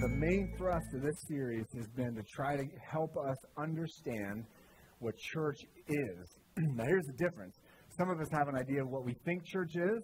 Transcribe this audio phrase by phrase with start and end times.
[0.00, 4.44] The main thrust of this series has been to try to help us understand
[5.00, 5.58] what church
[5.88, 6.36] is.
[6.56, 7.54] now here's the difference.
[7.98, 10.02] Some of us have an idea of what we think church is.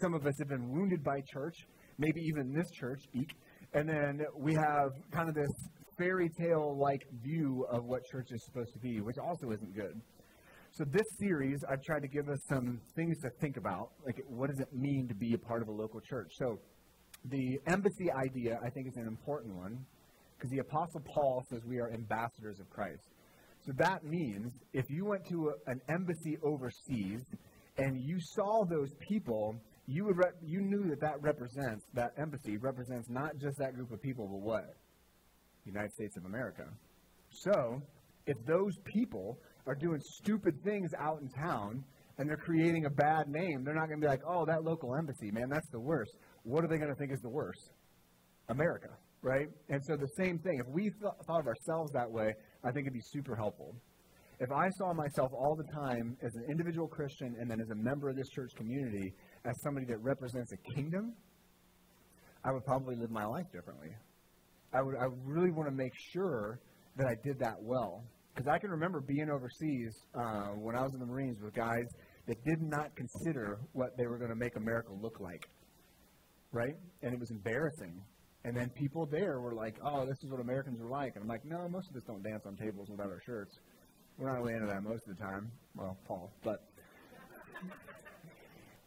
[0.00, 1.54] Some of us have been wounded by church,
[1.98, 3.28] maybe even this church, speak.
[3.74, 5.50] And then we have kind of this
[5.98, 10.00] fairy tale like view of what church is supposed to be, which also isn't good.
[10.72, 13.90] So this series, I've tried to give us some things to think about.
[14.06, 16.32] Like, what does it mean to be a part of a local church?
[16.38, 16.58] So
[17.26, 19.84] the embassy idea, I think, is an important one
[20.36, 23.02] because the Apostle Paul says we are ambassadors of Christ.
[23.64, 27.20] So that means if you went to a, an embassy overseas
[27.78, 29.54] and you saw those people,
[29.86, 34.02] you would you knew that that represents that embassy represents not just that group of
[34.02, 34.74] people, but what?
[35.64, 36.64] United States of America.
[37.30, 37.80] So
[38.26, 41.84] if those people are doing stupid things out in town
[42.22, 44.94] and they're creating a bad name, they're not going to be like, oh, that local
[44.94, 47.70] embassy, man, that's the worst what are they going to think is the worst?
[48.48, 48.88] America,
[49.22, 49.46] right?
[49.68, 50.60] And so the same thing.
[50.60, 52.34] If we th- thought of ourselves that way,
[52.64, 53.74] I think it'd be super helpful.
[54.40, 57.76] If I saw myself all the time as an individual Christian and then as a
[57.76, 61.14] member of this church community as somebody that represents a kingdom,
[62.44, 63.90] I would probably live my life differently.
[64.74, 66.58] I would I really want to make sure
[66.96, 68.02] that I did that well.
[68.34, 71.84] Because I can remember being overseas uh, when I was in the Marines with guys
[72.26, 75.48] that did not consider what they were going to make America look like
[76.52, 76.76] right?
[77.02, 78.00] And it was embarrassing.
[78.44, 81.14] And then people there were like, oh, this is what Americans are like.
[81.14, 83.58] And I'm like, no, most of us don't dance on tables without our shirts.
[84.18, 85.50] We're not really into that most of the time.
[85.74, 86.62] Well, Paul, but.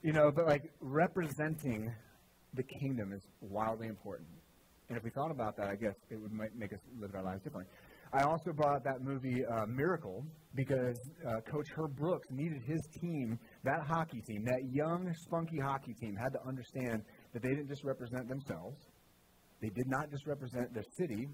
[0.04, 1.92] you know, but like representing
[2.54, 4.28] the kingdom is wildly important.
[4.90, 7.42] And if we thought about that, I guess it would make us live our lives
[7.44, 7.72] differently.
[8.14, 10.24] I also bought that movie uh, Miracle
[10.56, 15.94] because uh, Coach Herb Brooks needed his team, that hockey team, that young, spunky hockey
[15.94, 18.78] team, had to understand that they didn't just represent themselves,
[19.62, 21.28] they did not just represent their city,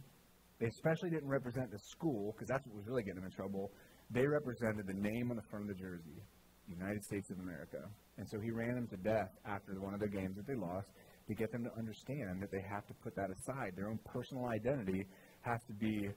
[0.59, 3.71] they especially didn't represent the school, because that's what was really getting them in trouble.
[4.09, 6.21] They represented the name on the front of the jersey,
[6.67, 7.79] United States of America.
[8.17, 10.87] And so he ran them to death after one of their games that they lost
[11.27, 13.73] to get them to understand that they have to put that aside.
[13.75, 15.05] Their own personal identity
[15.41, 16.09] has to be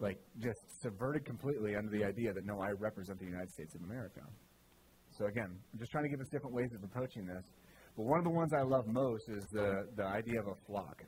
[0.00, 3.82] like just subverted completely under the idea that no, I represent the United States of
[3.82, 4.20] America.
[5.18, 7.44] So again, I'm just trying to give us different ways of approaching this.
[7.96, 11.02] But one of the ones I love most is the, the idea of a flock.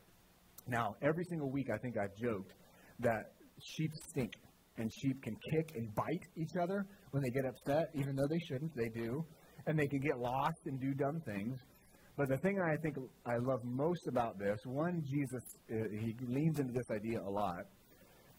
[0.67, 2.53] Now, every single week I think I've joked
[2.99, 3.31] that
[3.61, 4.33] sheep stink
[4.77, 8.39] and sheep can kick and bite each other when they get upset, even though they
[8.39, 9.23] shouldn't, they do.
[9.67, 11.57] And they can get lost and do dumb things.
[12.17, 16.59] But the thing I think I love most about this, one, Jesus, uh, he leans
[16.59, 17.63] into this idea a lot.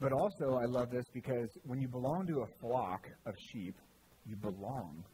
[0.02, 3.76] But also, I love this because when you belong to a flock of sheep,
[4.26, 5.04] you belong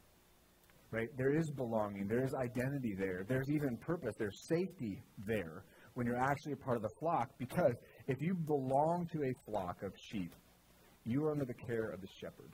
[0.91, 1.09] right?
[1.17, 5.63] There is belonging, there is identity there, there's even purpose, there's safety there
[5.93, 7.75] when you're actually a part of the flock because
[8.07, 10.33] if you belong to a flock of sheep,
[11.05, 12.51] you are under the care of the shepherd.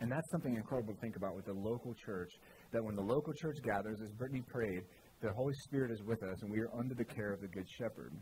[0.00, 2.30] And that's something incredible to think about with the local church,
[2.72, 4.82] that when the local church gathers, as Brittany prayed,
[5.20, 7.66] the Holy Spirit is with us and we are under the care of the Good
[7.78, 8.12] Shepherd.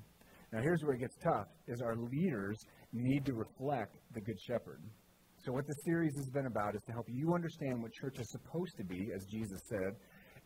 [0.52, 2.58] Now here's where it gets tough, is our leaders
[2.92, 4.82] need to reflect the Good Shepherd.
[5.44, 8.30] So, what the series has been about is to help you understand what church is
[8.30, 9.96] supposed to be, as Jesus said,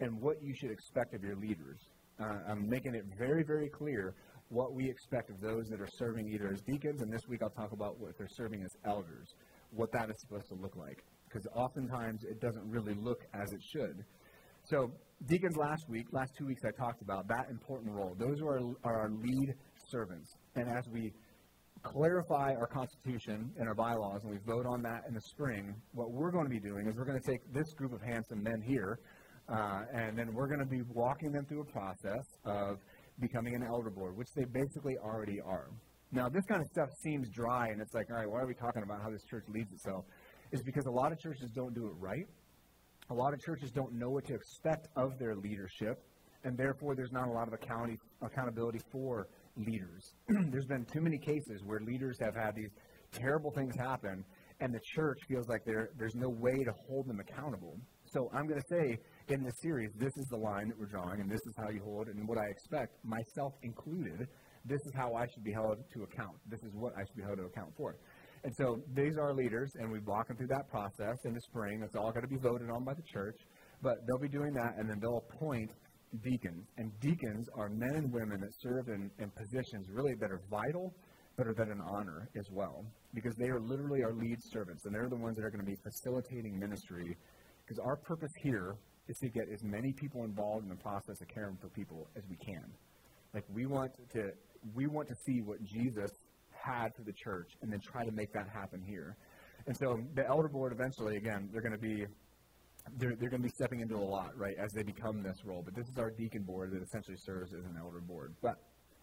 [0.01, 1.81] and what you should expect of your leaders.
[2.21, 4.15] Uh, I'm making it very, very clear
[4.51, 7.51] what we expect of those that are serving either as deacons, and this week I'll
[7.51, 9.35] talk about what they're serving as elders,
[9.71, 11.03] what that is supposed to look like.
[11.29, 14.05] Because oftentimes it doesn't really look as it should.
[14.63, 14.93] So,
[15.27, 18.15] deacons last week, last two weeks I talked about that important role.
[18.17, 19.55] Those are our, are our lead
[19.91, 20.31] servants.
[20.55, 21.13] And as we
[21.85, 26.11] clarify our Constitution and our bylaws, and we vote on that in the spring, what
[26.11, 28.61] we're going to be doing is we're going to take this group of handsome men
[28.67, 28.99] here,
[29.49, 32.79] uh, and then we're going to be walking them through a process of
[33.21, 35.69] becoming an elder board, which they basically already are.
[36.11, 38.55] Now, this kind of stuff seems dry, and it's like, all right, why are we
[38.55, 40.05] talking about how this church leads itself?
[40.53, 42.27] Is because a lot of churches don't do it right.
[43.11, 46.03] A lot of churches don't know what to expect of their leadership,
[46.45, 50.15] and therefore there's not a lot of account- accountability for leaders.
[50.51, 52.71] There's been too many cases where leaders have had these
[53.13, 54.25] terrible things happen,
[54.61, 57.77] and the church feels like there, there's no way to hold them accountable.
[58.07, 58.97] So I'm going to say
[59.29, 61.83] in this series, this is the line that we're drawing, and this is how you
[61.83, 64.29] hold and what I expect, myself included,
[64.65, 66.37] this is how I should be held to account.
[66.49, 67.97] This is what I should be held to account for.
[68.45, 71.83] And so these are leaders, and we walk them through that process in the spring.
[71.83, 73.37] It's all going to be voted on by the church.
[73.83, 75.71] But they'll be doing that, and then they'll appoint
[76.23, 76.67] deacons.
[76.79, 80.95] And deacons are men and women that serve in, in positions really that are vital,
[81.37, 82.85] but are that an honor as well.
[83.15, 85.71] Because they are literally our lead servants, and they're the ones that are going to
[85.71, 87.17] be facilitating ministry.
[87.65, 88.77] Because our purpose here
[89.09, 92.23] is to get as many people involved in the process of caring for people as
[92.29, 92.65] we can.
[93.35, 94.31] Like we want to
[94.75, 96.11] we want to see what Jesus
[96.53, 99.17] had for the church and then try to make that happen here.
[99.67, 102.07] And so the elder board eventually, again, they're going to be
[102.99, 105.63] they're, they're going to be stepping into a lot, right, as they become this role.
[105.65, 108.35] But this is our deacon board that essentially serves as an elder board.
[108.43, 108.57] But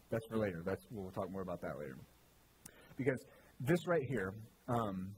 [0.10, 0.62] that's for later.
[0.66, 1.98] That's we'll talk more about that later.
[2.98, 3.20] Because
[3.60, 4.34] this right here,
[4.68, 5.12] um,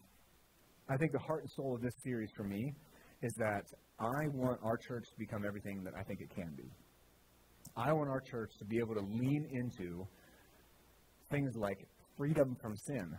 [0.89, 2.73] I think the heart and soul of this series for me
[3.21, 3.63] is that
[3.99, 6.69] I want our church to become everything that I think it can be.
[7.75, 10.05] I want our church to be able to lean into
[11.31, 11.87] things like
[12.17, 13.17] freedom from sin.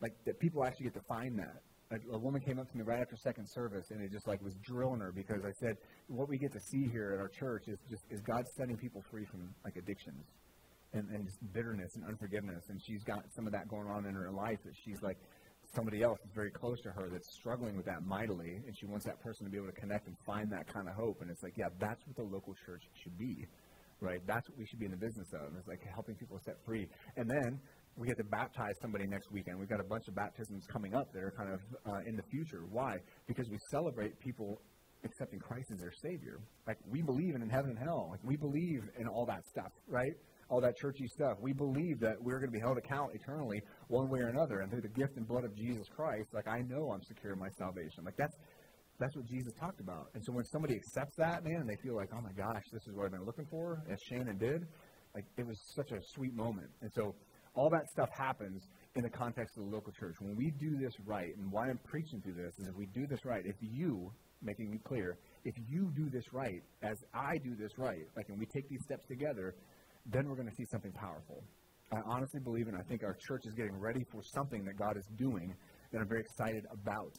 [0.00, 1.62] Like that people actually get to find that.
[1.90, 4.42] Like a woman came up to me right after second service and it just like
[4.42, 5.76] was drilling her because I said,
[6.08, 9.02] what we get to see here at our church is just is God setting people
[9.10, 10.26] free from like addictions
[10.92, 12.64] and, and just bitterness and unforgiveness.
[12.68, 15.16] And she's got some of that going on in her life that she's like
[15.74, 19.04] somebody else is very close to her that's struggling with that mightily and she wants
[19.04, 21.22] that person to be able to connect and find that kind of hope.
[21.22, 23.46] And it's like, yeah, that's what the local church should be.
[24.00, 24.20] Right?
[24.26, 25.56] That's what we should be in the business of.
[25.58, 26.86] It's like helping people set free.
[27.16, 27.58] And then
[27.98, 29.58] we get to baptize somebody next weekend.
[29.58, 32.22] We've got a bunch of baptisms coming up that are kind of uh, in the
[32.30, 32.62] future.
[32.70, 32.96] Why?
[33.26, 34.60] Because we celebrate people
[35.04, 36.38] accepting Christ as their Savior.
[36.66, 38.08] Like we believe in heaven and hell.
[38.10, 40.12] Like we believe in all that stuff, right?
[40.48, 41.38] All that churchy stuff.
[41.40, 44.70] We believe that we're going to be held account eternally, one way or another, and
[44.70, 46.28] through the gift and blood of Jesus Christ.
[46.32, 48.04] Like I know I'm secure in my salvation.
[48.04, 48.36] Like that's
[49.00, 50.06] that's what Jesus talked about.
[50.14, 52.82] And so when somebody accepts that, man, and they feel like, oh my gosh, this
[52.88, 54.66] is what I've been looking for, as Shannon did,
[55.14, 56.68] like it was such a sweet moment.
[56.82, 57.14] And so
[57.58, 58.62] all that stuff happens
[58.94, 60.14] in the context of the local church.
[60.20, 63.06] When we do this right, and why I'm preaching through this is if we do
[63.08, 64.12] this right, if you,
[64.42, 68.38] making it clear, if you do this right, as I do this right, like, and
[68.38, 69.56] we take these steps together,
[70.06, 71.42] then we're going to see something powerful.
[71.92, 74.96] I honestly believe, and I think our church is getting ready for something that God
[74.96, 75.52] is doing
[75.92, 77.12] that I'm very excited about.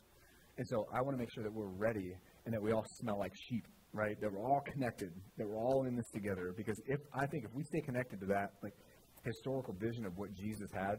[0.58, 2.14] And so I want to make sure that we're ready
[2.46, 4.16] and that we all smell like sheep, right?
[4.22, 6.54] That we're all connected, that we're all in this together.
[6.56, 8.74] Because if I think if we stay connected to that, like
[9.24, 10.98] historical vision of what Jesus had,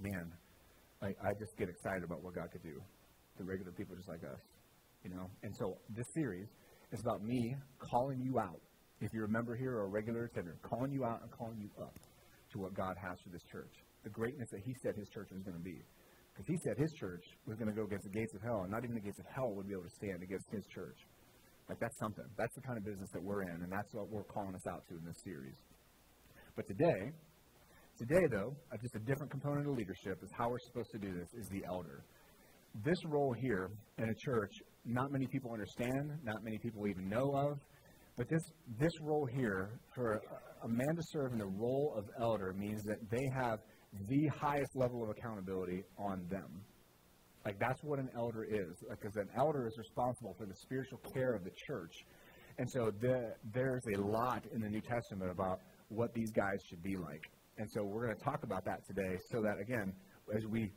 [0.00, 0.32] man,
[1.02, 2.80] I, I just get excited about what God could do
[3.38, 4.40] to regular people just like us,
[5.02, 5.26] you know.
[5.42, 6.48] And so this series
[6.92, 8.60] is about me calling you out.
[9.00, 11.70] If you're a member here or a regular attender, calling you out and calling you
[11.82, 11.98] up
[12.52, 13.72] to what God has for this church,
[14.04, 15.82] the greatness that He said His church was going to be.
[16.30, 18.70] Because He said His church was going to go against the gates of hell, and
[18.70, 20.96] not even the gates of hell would be able to stand against His church.
[21.68, 22.24] Like that's something.
[22.38, 24.86] That's the kind of business that we're in, and that's what we're calling us out
[24.86, 25.58] to in this series.
[26.54, 27.10] But today,
[28.08, 31.28] Today, though, just a different component of leadership is how we're supposed to do this
[31.38, 32.02] is the elder.
[32.84, 34.50] This role here in a church,
[34.84, 37.60] not many people understand, not many people even know of,
[38.16, 38.42] but this,
[38.80, 40.20] this role here for
[40.64, 43.60] a man to serve in the role of elder means that they have
[44.08, 46.60] the highest level of accountability on them.
[47.44, 51.34] Like that's what an elder is, because an elder is responsible for the spiritual care
[51.34, 51.94] of the church.
[52.58, 56.82] And so the, there's a lot in the New Testament about what these guys should
[56.82, 57.22] be like.
[57.58, 59.92] And so we're going to talk about that today so that, again,
[60.34, 60.72] as we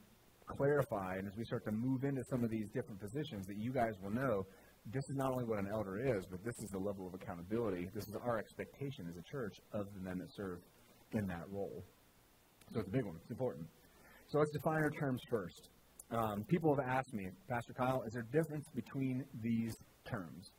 [0.46, 3.72] clarify and as we start to move into some of these different positions, that you
[3.72, 4.46] guys will know
[4.94, 7.90] this is not only what an elder is, but this is the level of accountability.
[7.94, 10.60] This is our expectation as a church of the men that serve
[11.14, 11.84] in that role.
[12.74, 13.16] So it's a big one.
[13.22, 13.68] It's important.
[14.28, 15.70] So let's define our terms first.
[16.12, 19.76] Um, people have asked me, Pastor Kyle, is there a difference between these
[20.08, 20.52] terms?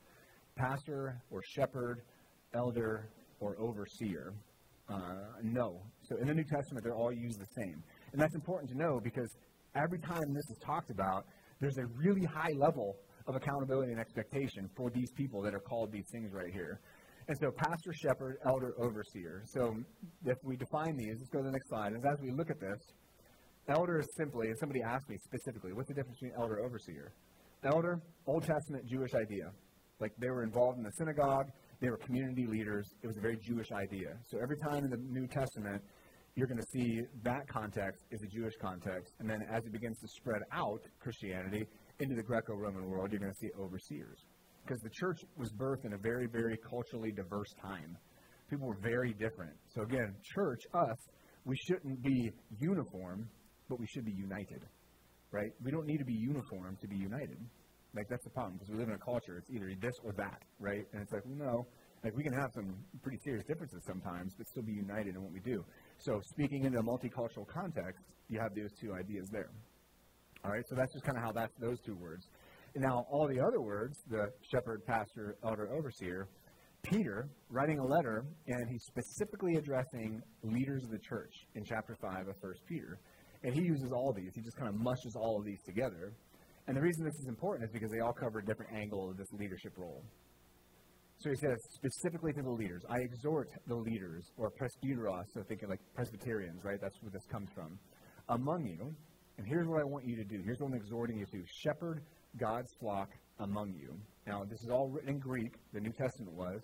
[0.57, 2.01] Pastor or shepherd,
[2.53, 3.09] elder
[3.39, 4.33] or overseer?
[4.89, 5.81] Uh, no.
[6.07, 7.83] So in the New Testament, they're all used the same.
[8.13, 9.29] And that's important to know because
[9.75, 11.25] every time this is talked about,
[11.59, 12.95] there's a really high level
[13.27, 16.79] of accountability and expectation for these people that are called these things right here.
[17.27, 19.43] And so, pastor, shepherd, elder, overseer.
[19.47, 19.75] So,
[20.23, 21.91] if we define these, let's go to the next slide.
[21.91, 22.79] And as we look at this,
[23.67, 27.11] elder is simply, and somebody asked me specifically, what's the difference between elder overseer?
[27.65, 29.51] Elder, Old Testament Jewish idea.
[29.99, 31.47] Like they were involved in the synagogue,
[31.81, 32.87] they were community leaders.
[33.03, 34.15] It was a very Jewish idea.
[34.29, 35.81] So every time in the New Testament,
[36.37, 39.11] you're going to see that context is a Jewish context.
[39.19, 41.65] And then as it begins to spread out, Christianity,
[41.99, 44.19] into the Greco Roman world, you're going to see overseers.
[44.63, 47.97] Because the church was birthed in a very, very culturally diverse time.
[48.51, 49.53] People were very different.
[49.73, 50.97] So again, church, us,
[51.43, 52.29] we shouldn't be
[52.59, 53.27] uniform,
[53.67, 54.61] but we should be united.
[55.31, 55.49] Right?
[55.63, 57.39] We don't need to be uniform to be united.
[57.95, 59.37] Like that's the problem because we live in a culture.
[59.39, 60.85] It's either this or that, right?
[60.93, 61.67] And it's like, well, no,
[62.03, 65.31] like we can have some pretty serious differences sometimes, but still be united in what
[65.31, 65.65] we do.
[65.99, 69.49] So speaking in a multicultural context, you have those two ideas there.
[70.43, 72.27] All right, so that's just kind of how that's those two words.
[72.75, 76.27] And now all the other words, the shepherd, pastor, elder, overseer,
[76.83, 82.27] Peter writing a letter, and he's specifically addressing leaders of the church in chapter 5
[82.27, 82.99] of 1 Peter.
[83.43, 84.31] And he uses all these.
[84.35, 86.13] He just kind of mushes all of these together.
[86.67, 89.17] And the reason this is important is because they all cover a different angle of
[89.17, 90.03] this leadership role.
[91.19, 95.67] So he says specifically to the leaders, I exhort the leaders, or presbyteros, so thinking
[95.67, 96.79] like Presbyterians, right?
[96.79, 97.79] That's where this comes from.
[98.29, 98.93] Among you,
[99.37, 100.41] and here's what I want you to do.
[100.43, 102.01] Here's what I'm exhorting you to shepherd
[102.37, 103.09] God's flock
[103.39, 103.95] among you.
[104.27, 106.61] Now, this is all written in Greek, the New Testament was.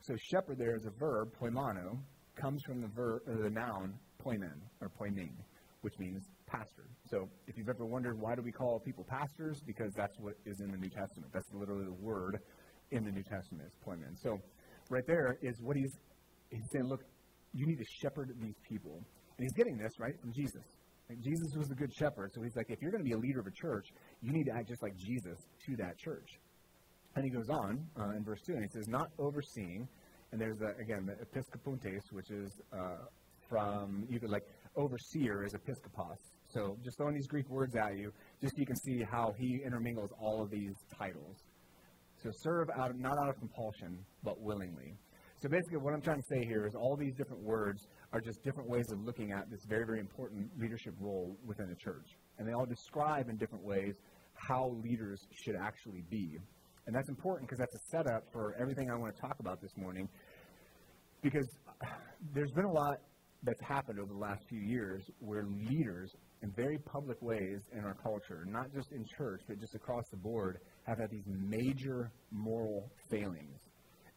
[0.00, 1.98] So shepherd there is a verb, poimano,
[2.36, 3.94] comes from the verb, uh, the noun
[4.24, 5.34] poimen, or poiming,
[5.80, 6.84] which means pastor.
[7.10, 10.60] So if you've ever wondered why do we call people pastors, because that's what is
[10.60, 11.32] in the New Testament.
[11.32, 12.38] That's literally the word
[12.90, 14.16] in the New Testament is poimen.
[14.22, 14.38] So
[14.90, 15.92] right there is what he's
[16.50, 16.86] he's saying.
[16.86, 17.02] Look,
[17.52, 18.96] you need to shepherd these people,
[19.38, 20.62] and he's getting this right from Jesus.
[21.08, 23.18] Like Jesus was the good shepherd, so he's like, if you're going to be a
[23.18, 23.86] leader of a church,
[24.22, 26.28] you need to act just like Jesus to that church.
[27.14, 29.88] And he goes on uh, in verse 2, and he says, not overseeing,
[30.32, 33.06] and there's, the, again, the episkopuntes, which is uh,
[33.48, 34.42] from, you could like,
[34.76, 36.18] overseer is episkopos.
[36.48, 39.62] So just throwing these Greek words at you, just so you can see how he
[39.64, 41.36] intermingles all of these titles.
[42.26, 44.96] So serve out of, not out of compulsion, but willingly.
[45.40, 48.42] So basically, what I'm trying to say here is all these different words are just
[48.42, 52.08] different ways of looking at this very, very important leadership role within a church.
[52.38, 53.94] And they all describe in different ways
[54.34, 56.36] how leaders should actually be.
[56.88, 59.76] And that's important because that's a setup for everything I want to talk about this
[59.76, 60.08] morning.
[61.22, 61.46] Because
[62.34, 62.96] there's been a lot
[63.44, 66.10] that's happened over the last few years where leaders,
[66.42, 70.16] in very public ways in our culture, not just in church, but just across the
[70.16, 73.60] board, have had these major moral failings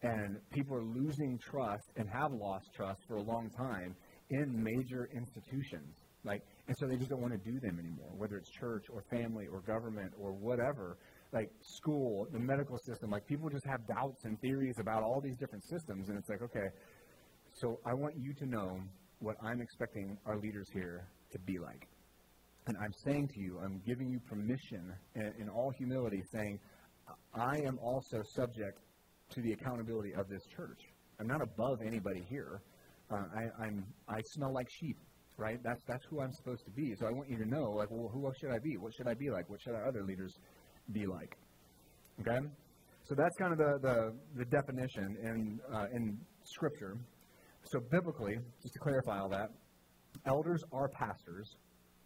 [0.02, 3.96] and people are losing trust and have lost trust for a long time
[4.30, 5.96] in major institutions.
[6.24, 9.04] Like, and so they just don't want to do them anymore, whether it's church or
[9.10, 10.98] family or government or whatever.
[11.34, 15.38] Like school, the medical system, like people just have doubts and theories about all these
[15.38, 16.68] different systems, and it's like, okay,
[17.54, 18.80] so I want you to know
[19.20, 21.88] what I'm expecting our leaders here to be like.
[22.68, 26.60] And I'm saying to you, I'm giving you permission in, in all humility, saying,
[27.34, 28.80] I am also subject
[29.32, 30.80] to the accountability of this church.
[31.20, 32.62] I'm not above anybody here.
[33.12, 34.98] Uh, I, I'm, I smell like sheep,
[35.38, 35.60] right?
[35.64, 36.94] That's, that's who I'm supposed to be.
[37.00, 38.78] So I want you to know, like, well, who should I be?
[38.78, 39.50] What should I be like?
[39.50, 40.34] What should our other leaders
[40.92, 41.36] be like?
[42.22, 42.40] Okay?
[43.04, 46.98] So that's kind of the, the, the definition in, uh, in Scripture.
[47.64, 49.50] So biblically, just to clarify all that,
[50.26, 51.56] elders are pastors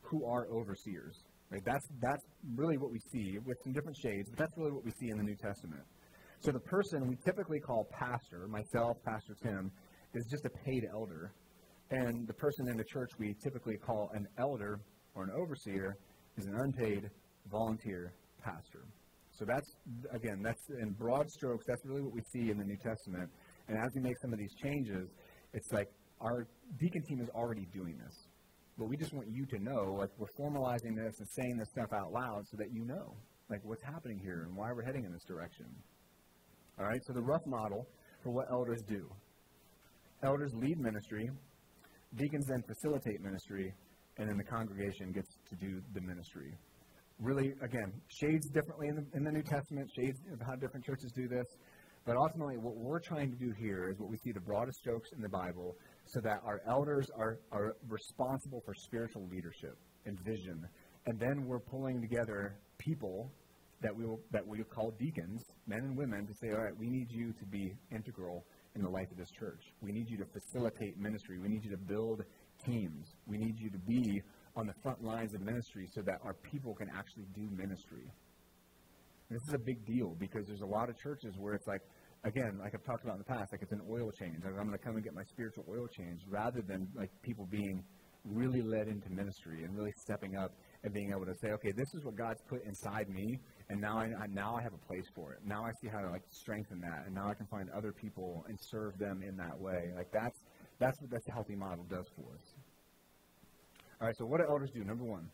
[0.04, 1.24] who are overseers.
[1.50, 1.62] Right?
[1.66, 2.24] That's, that's
[2.56, 5.18] really what we see with some different shades, but that's really what we see in
[5.18, 5.82] the New Testament.
[6.40, 9.72] So the person we typically call pastor, myself, Pastor Tim,
[10.14, 11.32] is just a paid elder.
[11.92, 14.80] And the person in the church we typically call an elder
[15.16, 15.96] or an overseer
[16.38, 17.10] is an unpaid
[17.52, 18.86] volunteer pastor.
[19.32, 19.68] So that's,
[20.12, 23.30] again, that's in broad strokes, that's really what we see in the New Testament.
[23.68, 25.10] And as we make some of these changes,
[25.54, 25.88] it's like
[26.20, 26.48] our
[26.80, 28.28] deacon team is already doing this.
[28.78, 31.94] But we just want you to know, like, we're formalizing this and saying this stuff
[31.94, 33.14] out loud so that you know,
[33.50, 35.66] like, what's happening here and why we're heading in this direction.
[36.80, 37.86] All right, so the rough model
[38.24, 39.08] for what elders do.
[40.24, 41.30] Elders lead ministry,
[42.16, 43.74] deacons then facilitate ministry,
[44.18, 46.58] and then the congregation gets to do the ministry.
[47.20, 51.12] Really, again, shades differently in the, in the New Testament, shades of how different churches
[51.16, 51.46] do this.
[52.06, 55.10] But ultimately, what we're trying to do here is what we see the broadest strokes
[55.16, 55.76] in the Bible
[56.06, 60.68] so that our elders are, are responsible for spiritual leadership and vision.
[61.06, 63.32] And then we're pulling together people
[63.82, 66.90] that we will that we call deacons, men and women, to say, all right, we
[66.90, 68.46] need you to be integral
[68.76, 69.62] in the life of this church.
[69.82, 71.38] We need you to facilitate ministry.
[71.38, 72.24] We need you to build
[72.66, 73.08] teams.
[73.28, 74.22] We need you to be
[74.56, 78.10] on the front lines of ministry so that our people can actually do ministry.
[79.30, 81.82] And this is a big deal because there's a lot of churches where it's like,
[82.24, 84.44] again, like I've talked about in the past, like it's an oil change.
[84.44, 87.46] Like I'm going to come and get my spiritual oil change rather than like people
[87.50, 87.84] being
[88.26, 90.52] really led into ministry and really stepping up
[90.84, 93.38] and being able to say, okay, this is what God's put inside me,
[93.70, 95.40] and now I, I, now I have a place for it.
[95.46, 98.46] Now I see how to like strengthen that, and now I can find other people
[98.48, 99.92] and serve them in that way.
[99.96, 100.40] Like that's
[100.80, 102.56] that's what that's a healthy model does for us.
[104.02, 104.84] All right, so what do elders do?
[104.84, 105.30] Number one,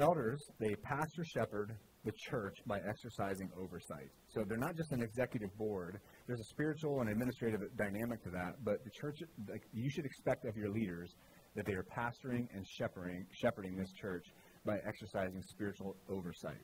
[0.00, 4.08] elders they pastor shepherd the church by exercising oversight.
[4.28, 5.98] So they're not just an executive board.
[6.26, 10.44] There's a spiritual and administrative dynamic to that, but the church like, you should expect
[10.44, 11.14] of your leaders
[11.56, 14.24] that they are pastoring and shepherding shepherding this church
[14.64, 16.62] by exercising spiritual oversight.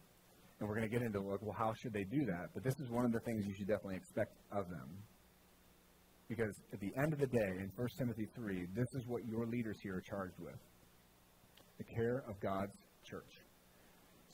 [0.61, 2.51] And we're going to get into, like, well, how should they do that?
[2.55, 5.03] But this is one of the things you should definitely expect of them.
[6.29, 9.47] Because at the end of the day, in 1 Timothy 3, this is what your
[9.47, 10.55] leaders here are charged with
[11.77, 12.73] the care of God's
[13.05, 13.44] church.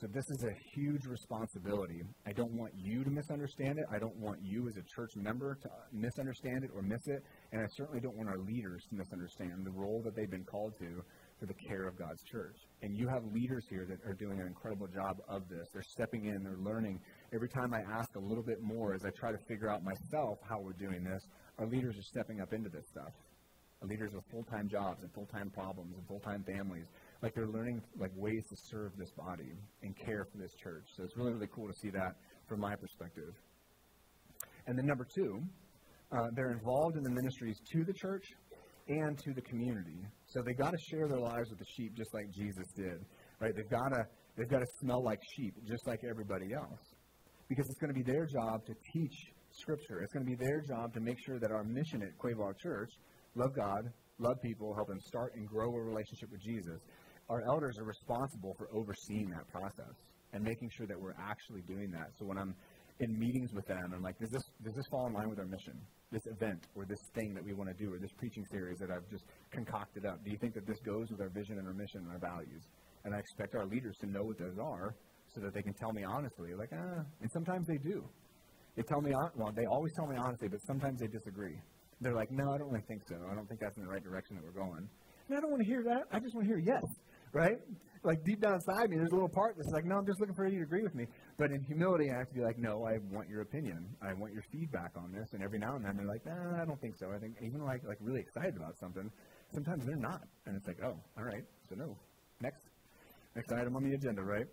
[0.00, 2.00] So this is a huge responsibility.
[2.26, 3.85] I don't want you to misunderstand it.
[3.92, 7.23] I don't want you as a church member to uh, misunderstand it or miss it.
[7.52, 10.73] And I certainly don't want our leaders to misunderstand the role that they've been called
[10.78, 11.04] to
[11.38, 12.57] for the care of God's church.
[12.80, 15.69] And you have leaders here that are doing an incredible job of this.
[15.71, 16.99] They're stepping in, they're learning.
[17.35, 20.38] Every time I ask a little bit more as I try to figure out myself
[20.49, 21.28] how we're doing this,
[21.59, 23.12] our leaders are stepping up into this stuff.
[23.83, 26.87] Our leaders with full-time jobs and full-time problems and full-time families.
[27.22, 30.84] Like they're learning like ways to serve this body and care for this church.
[30.96, 32.16] So it's really, really cool to see that
[32.48, 33.34] from my perspective.
[34.66, 35.42] And then number two,
[36.12, 38.24] uh, they're involved in the ministries to the church
[38.88, 40.00] and to the community.
[40.26, 43.04] So they got to share their lives with the sheep just like Jesus did,
[43.40, 43.52] right?
[43.54, 44.02] They've got to
[44.36, 46.80] they've got to smell like sheep just like everybody else,
[47.48, 49.16] because it's going to be their job to teach
[49.52, 50.00] Scripture.
[50.02, 52.90] It's going to be their job to make sure that our mission at Quaboag Church,
[53.34, 53.82] love God,
[54.18, 56.80] love people, help them start and grow a relationship with Jesus.
[57.30, 59.94] Our elders are responsible for overseeing that process
[60.34, 62.10] and making sure that we're actually doing that.
[62.18, 62.54] So when I'm
[62.99, 65.46] in meetings with them, I'm like, does this does this fall in line with our
[65.46, 65.80] mission?
[66.10, 68.90] this event or this thing that we want to do or this preaching series that
[68.90, 70.22] I've just concocted up?
[70.25, 72.62] Do you think that this goes with our vision and our mission and our values?
[73.04, 74.94] And I expect our leaders to know what those are
[75.34, 78.04] so that they can tell me honestly, like, ah, and sometimes they do.
[78.76, 81.56] They tell me, well, they always tell me honestly, but sometimes they disagree.
[82.00, 83.16] They're like, no, I don't really think so.
[83.30, 84.88] I don't think that's in the right direction that we're going.
[85.28, 86.10] And I don't want to hear that.
[86.10, 86.82] I just want to hear yes,
[87.32, 87.56] right?
[88.02, 90.34] like deep down inside me, there's a little part that's like, no, I'm just looking
[90.34, 91.06] for you to agree with me.
[91.37, 93.87] But in humility, I have to be like, no, I want your opinion.
[94.00, 95.28] I want your feedback on this.
[95.32, 97.12] And every now and then they're like, nah, I don't think so.
[97.14, 99.10] I think even like like really excited about something,
[99.52, 100.22] sometimes they're not.
[100.46, 101.96] And it's like, oh, all right, so no.
[102.40, 102.62] Next,
[103.37, 104.46] next item on the agenda, right?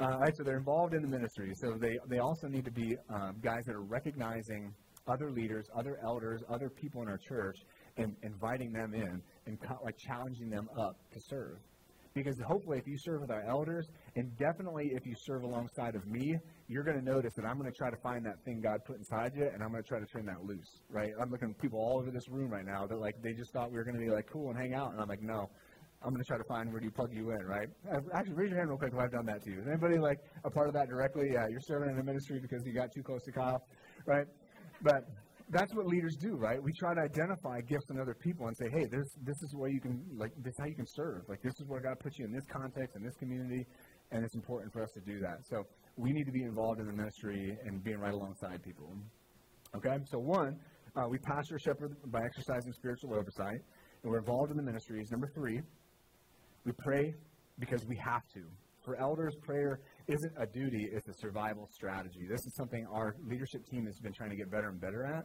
[0.00, 1.52] Uh, all right, so they're involved in the ministry.
[1.54, 4.72] So they they also need to be um, guys that are recognizing
[5.08, 7.56] other leaders, other elders, other people in our church,
[7.96, 11.58] and inviting them in and co- like challenging them up to serve.
[12.22, 16.06] Because hopefully, if you serve with our elders, and definitely if you serve alongside of
[16.06, 16.36] me,
[16.68, 18.96] you're going to notice that I'm going to try to find that thing God put
[18.96, 21.10] inside you, and I'm going to try to turn that loose, right?
[21.20, 23.70] I'm looking at people all over this room right now that like they just thought
[23.70, 25.48] we were going to be like cool and hang out, and I'm like, no,
[26.02, 27.68] I'm going to try to find where do you plug you in, right?
[28.14, 29.60] Actually, raise your hand real quick if I've done that to you.
[29.60, 31.30] Is anybody like a part of that directly?
[31.32, 33.62] Yeah, you're serving in the ministry because you got too close to Kyle,
[34.06, 34.26] right?
[34.82, 35.08] But
[35.50, 36.62] that's what leaders do, right?
[36.62, 39.70] We try to identify gifts in other people and say, hey, this this is where
[39.70, 41.22] you can like this is how you can serve.
[41.28, 43.66] Like this is where God puts you in this context in this community,
[44.12, 45.38] and it's important for us to do that.
[45.48, 45.64] So
[45.96, 48.92] we need to be involved in the ministry and being right alongside people.
[49.76, 50.56] Okay, so one,
[50.96, 53.60] uh, we pastor shepherd by exercising spiritual oversight,
[54.02, 55.10] and we're involved in the ministries.
[55.10, 55.60] Number three,
[56.64, 57.14] we pray
[57.58, 58.44] because we have to.
[58.84, 62.26] For elders, prayer isn't a duty, it's a survival strategy.
[62.28, 65.24] This is something our leadership team has been trying to get better and better at.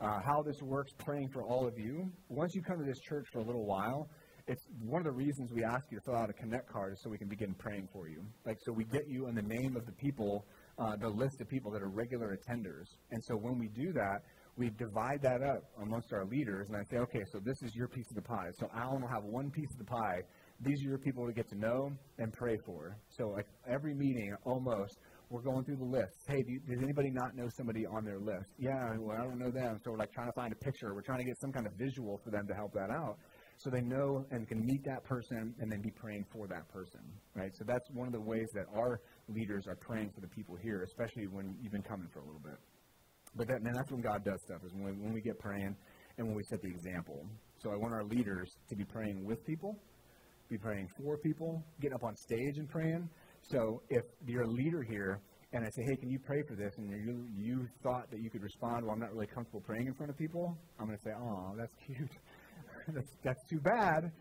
[0.00, 2.10] Uh, how this works, praying for all of you.
[2.30, 4.08] Once you come to this church for a little while,
[4.46, 7.02] it's one of the reasons we ask you to fill out a connect card is
[7.02, 8.24] so we can begin praying for you.
[8.46, 10.46] Like, so we get you in the name of the people,
[10.78, 12.86] uh, the list of people that are regular attenders.
[13.10, 14.22] And so when we do that,
[14.56, 17.86] we divide that up amongst our leaders, and I say, okay, so this is your
[17.86, 18.48] piece of the pie.
[18.58, 20.22] So Alan will have one piece of the pie
[20.62, 22.96] these are your people to get to know and pray for.
[23.08, 24.98] So like every meeting, almost,
[25.30, 26.26] we're going through the list.
[26.26, 28.50] Hey, do you, does anybody not know somebody on their list?
[28.58, 29.78] Yeah, well, I don't know them.
[29.84, 30.92] So we're like trying to find a picture.
[30.92, 33.16] We're trying to get some kind of visual for them to help that out.
[33.58, 37.00] So they know and can meet that person and then be praying for that person,
[37.36, 37.50] right?
[37.54, 40.82] So that's one of the ways that our leaders are praying for the people here,
[40.82, 42.58] especially when you've been coming for a little bit.
[43.36, 45.76] But that, man, that's when God does stuff, is when when we get praying
[46.18, 47.24] and when we set the example.
[47.62, 49.78] So I want our leaders to be praying with people
[50.50, 53.08] be praying for people, getting up on stage and praying.
[53.42, 55.20] So if you're a leader here
[55.52, 56.72] and I say, hey, can you pray for this?
[56.78, 59.94] And you, you thought that you could respond, well, I'm not really comfortable praying in
[59.94, 60.56] front of people.
[60.78, 62.10] I'm going to say, oh, that's cute.
[62.94, 64.12] that's, that's too bad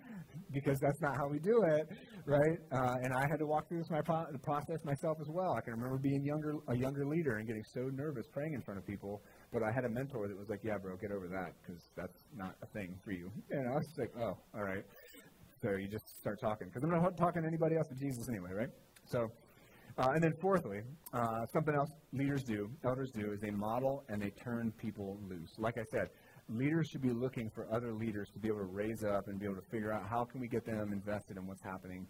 [0.51, 1.87] because that's not how we do it,
[2.25, 2.57] right?
[2.71, 5.53] Uh, and I had to walk through this my pro- process myself as well.
[5.53, 8.79] I can remember being younger, a younger leader and getting so nervous praying in front
[8.79, 9.21] of people.
[9.53, 12.17] But I had a mentor that was like, yeah, bro, get over that because that's
[12.35, 13.31] not a thing for you.
[13.51, 14.83] And I was like, oh, all right.
[15.61, 16.69] So you just start talking.
[16.69, 18.69] Because I'm not talking to anybody else but Jesus anyway, right?
[19.09, 19.27] So,
[19.97, 20.81] uh, and then fourthly,
[21.13, 25.49] uh, something else leaders do, elders do, is they model and they turn people loose.
[25.57, 26.09] Like I said,
[26.47, 29.45] leaders should be looking for other leaders to be able to raise up and be
[29.45, 32.05] able to figure out how can we get them invested in what's happening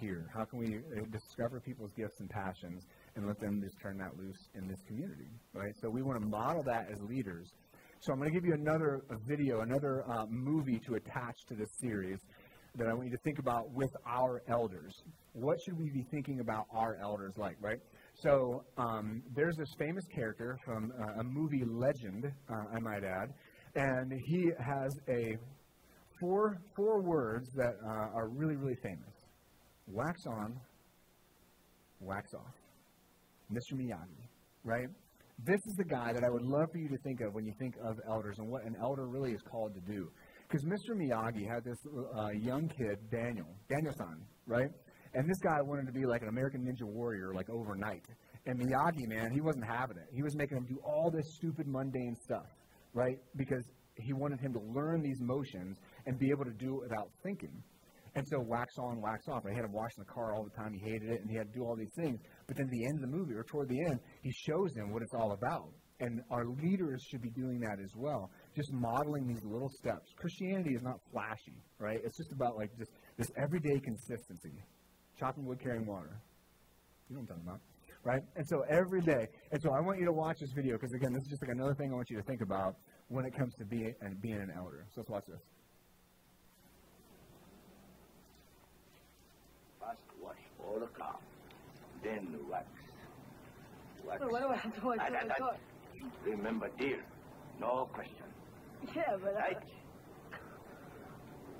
[0.00, 0.30] here?
[0.32, 2.86] How can we uh, discover people's gifts and passions
[3.16, 5.74] and let them just turn that loose in this community, right?
[5.80, 7.48] So we want to model that as leaders.
[8.00, 11.70] So I'm going to give you another video, another uh, movie to attach to this
[11.80, 12.18] series
[12.76, 15.02] that I want you to think about with our elders.
[15.34, 17.80] What should we be thinking about our elders like, right?
[18.14, 23.34] So um, there's this famous character from uh, a movie legend, uh, I might add,
[23.74, 25.36] And he has a
[26.20, 29.12] four, four words that uh, are really, really famous
[29.88, 30.58] wax on,
[32.00, 32.54] wax off.
[33.52, 33.74] Mr.
[33.74, 34.28] Miyagi,
[34.62, 34.88] right?
[35.44, 37.52] This is the guy that I would love for you to think of when you
[37.58, 40.08] think of elders and what an elder really is called to do.
[40.48, 40.94] Because Mr.
[40.96, 41.78] Miyagi had this
[42.16, 44.70] uh, young kid, Daniel, Daniel-san, right?
[45.14, 48.02] And this guy wanted to be like an American Ninja Warrior, like overnight.
[48.46, 50.08] And Miyagi, man, he wasn't having it.
[50.12, 52.46] He was making him do all this stupid, mundane stuff,
[52.92, 53.18] right?
[53.36, 53.64] Because
[53.96, 57.62] he wanted him to learn these motions and be able to do it without thinking.
[58.16, 59.42] And so wax on, wax off.
[59.46, 60.72] I had him washing the car all the time.
[60.72, 62.20] He hated it, and he had to do all these things.
[62.46, 64.92] But then at the end of the movie, or toward the end, he shows him
[64.92, 65.70] what it's all about.
[66.00, 70.12] And our leaders should be doing that as well, just modeling these little steps.
[70.16, 72.00] Christianity is not flashy, right?
[72.04, 74.62] It's just about like just this everyday consistency.
[75.18, 76.10] Chopping wood, carrying water.
[77.08, 77.60] You know what I'm talking about,
[78.02, 78.22] right?
[78.36, 79.28] And so every day.
[79.52, 81.50] And so I want you to watch this video because again, this is just like
[81.52, 82.76] another thing I want you to think about
[83.08, 84.86] when it comes to being and uh, being an elder.
[84.94, 85.40] So let's watch this.
[89.80, 91.16] First wash all the car,
[92.02, 92.66] then wax.
[94.06, 94.18] Wax.
[94.20, 95.56] But what do I have to watch I- all I- the I- car?
[96.26, 97.02] Remember, dear,
[97.60, 98.24] no question.
[98.94, 99.56] Yeah, but I, Right?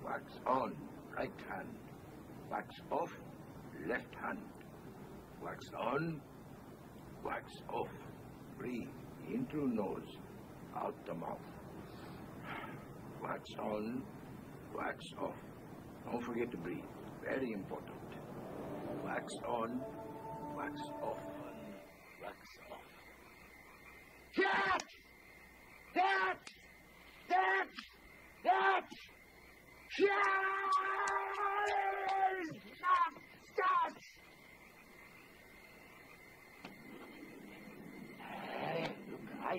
[0.05, 0.75] Wax on,
[1.17, 1.69] right hand.
[2.51, 3.11] Wax off,
[3.87, 4.39] left hand.
[5.43, 6.21] Wax on,
[7.25, 7.89] wax off.
[8.59, 8.89] Breathe
[9.29, 10.17] in through nose,
[10.77, 11.39] out the mouth.
[13.23, 14.03] Wax on,
[14.75, 15.35] wax off.
[16.11, 16.85] Don't forget to breathe.
[17.23, 17.91] Very important.
[19.05, 19.81] Wax on,
[20.57, 21.19] wax off.
[22.23, 22.37] Wax
[22.71, 22.81] off.
[24.37, 24.83] That!
[25.95, 26.39] That!
[27.29, 27.69] That!
[28.45, 28.87] That!
[29.99, 30.11] Yes!
[32.77, 33.13] Stop!
[33.53, 33.95] Stop!
[38.19, 39.59] Hey, you cry.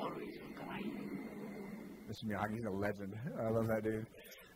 [0.00, 0.82] Always you cry.
[2.16, 2.30] Mr.
[2.30, 3.14] Miyagi's a legend.
[3.38, 4.06] I love that dude.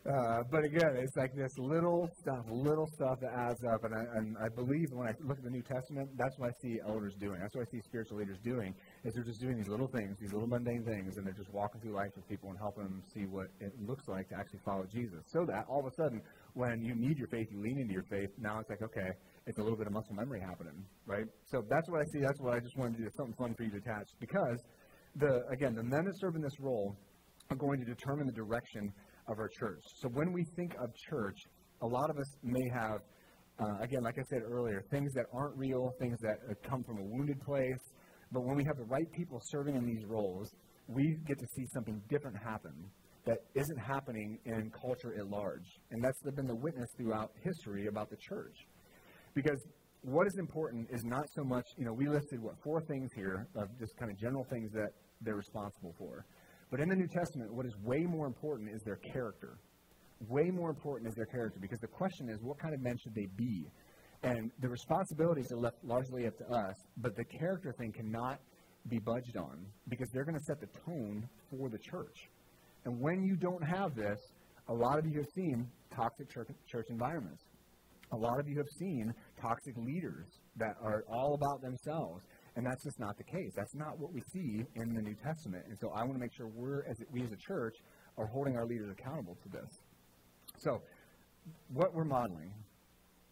[0.09, 3.85] Uh, but again, it's like this little stuff, little stuff that adds up.
[3.85, 6.53] And I, and I believe when I look at the New Testament, that's what I
[6.63, 7.39] see elders doing.
[7.39, 10.33] That's what I see spiritual leaders doing, is they're just doing these little things, these
[10.33, 13.27] little mundane things, and they're just walking through life with people and helping them see
[13.27, 15.21] what it looks like to actually follow Jesus.
[15.27, 16.23] So that all of a sudden,
[16.55, 18.31] when you need your faith, you lean into your faith.
[18.39, 19.11] Now it's like, okay,
[19.47, 21.27] it's a little bit of muscle memory happening, right?
[21.45, 22.21] So that's what I see.
[22.21, 23.11] That's what I just wanted to do.
[23.19, 24.65] Something fun for you to attach because
[25.17, 26.97] the again, the men that serve in this role
[27.51, 28.93] are going to determine the direction
[29.29, 29.83] of our church.
[30.01, 31.37] So when we think of church,
[31.83, 33.01] a lot of us may have,
[33.59, 36.99] uh, again, like I said earlier, things that aren't real, things that uh, come from
[36.99, 37.83] a wounded place.
[38.33, 40.49] But when we have the right people serving in these roles,
[40.87, 42.73] we get to see something different happen
[43.27, 45.67] that isn't happening in culture at large.
[45.91, 48.57] And that's been the witness throughout history about the church.
[49.35, 49.61] Because
[50.03, 53.47] what is important is not so much, you know, we listed, what, four things here
[53.57, 56.25] of just kind of general things that they're responsible for.
[56.71, 59.59] But in the New Testament, what is way more important is their character.
[60.29, 63.15] Way more important is their character because the question is, what kind of men should
[63.15, 63.67] they be?
[64.23, 68.39] And the responsibilities are left largely up to us, but the character thing cannot
[68.89, 72.29] be budged on because they're going to set the tone for the church.
[72.85, 74.19] And when you don't have this,
[74.69, 77.43] a lot of you have seen toxic church, environments.
[78.13, 82.23] A lot of you have seen toxic leaders that are all about themselves.
[82.57, 83.53] And that's just not the case.
[83.55, 85.65] That's not what we see in the New Testament.
[85.69, 87.77] And so I want to make sure we're, as we as a church,
[88.19, 89.81] are holding our leaders accountable to this.
[90.59, 90.83] So,
[91.73, 92.53] what we're modeling,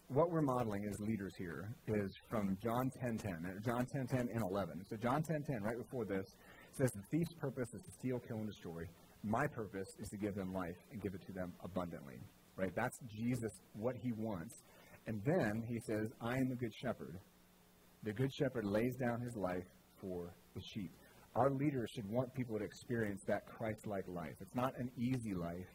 [0.09, 4.85] what we're modeling as leaders here is from John 10:10, uh, John 10:10 and 11.
[4.89, 6.27] So John 10:10, right before this,
[6.73, 8.85] says the thief's purpose is to steal, kill, and destroy.
[9.23, 12.19] My purpose is to give them life and give it to them abundantly.
[12.57, 12.75] Right?
[12.75, 14.63] That's Jesus, what he wants.
[15.07, 17.19] And then he says, I am the good shepherd.
[18.05, 19.67] The good shepherd lays down his life
[20.01, 20.93] for the sheep.
[21.35, 24.35] Our leaders should want people to experience that Christ like life.
[24.41, 25.67] It's not an easy life,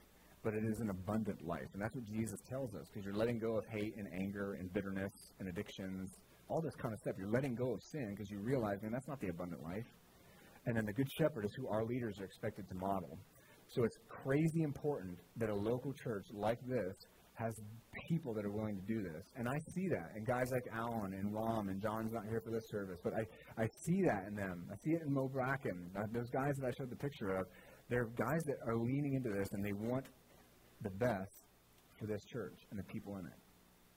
[0.43, 1.67] but it is an abundant life.
[1.73, 4.71] And that's what Jesus tells us because you're letting go of hate and anger and
[4.73, 6.09] bitterness and addictions,
[6.49, 7.15] all this kind of stuff.
[7.17, 9.85] You're letting go of sin because you realize, man, that's not the abundant life.
[10.65, 13.17] And then the good shepherd is who our leaders are expected to model.
[13.67, 16.95] So it's crazy important that a local church like this
[17.35, 17.53] has
[18.09, 19.25] people that are willing to do this.
[19.35, 20.11] And I see that.
[20.15, 23.23] And guys like Alan and Rom and John's not here for this service, but I,
[23.61, 24.67] I see that in them.
[24.71, 25.89] I see it in Mo Bracken.
[25.97, 27.47] Uh, those guys that I showed the picture of,
[27.89, 30.05] they're guys that are leaning into this and they want
[30.81, 31.45] the best
[31.99, 33.39] for this church and the people in it.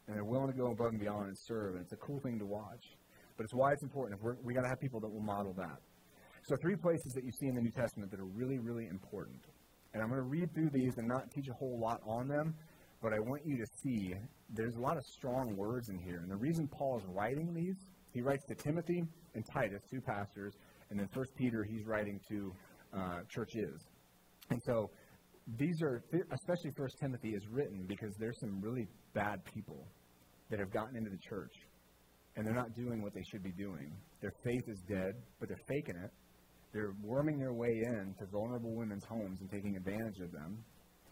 [0.06, 1.74] And they're willing to go above and beyond and serve.
[1.74, 2.84] And it's a cool thing to watch.
[3.36, 4.22] But it's why it's important.
[4.22, 5.78] We're, we got to have people that will model that.
[6.44, 9.42] So three places that you see in the New Testament that are really, really important.
[9.92, 12.54] And I'm going to read through these and not teach a whole lot on them,
[13.02, 14.14] but I want you to see
[14.50, 16.20] there's a lot of strong words in here.
[16.22, 17.76] And the reason Paul is writing these,
[18.12, 19.04] he writes to Timothy
[19.34, 20.54] and Titus, two pastors,
[20.90, 22.52] and then First Peter, he's writing to
[22.96, 23.80] uh, churches.
[24.50, 24.90] And so
[25.58, 29.86] these are, especially First Timothy is written because there's some really bad people
[30.50, 31.52] that have gotten into the church
[32.36, 33.92] and they're not doing what they should be doing.
[34.20, 36.10] Their faith is dead, but they're faking it.
[36.72, 40.58] They're worming their way in to vulnerable women's homes and taking advantage of them.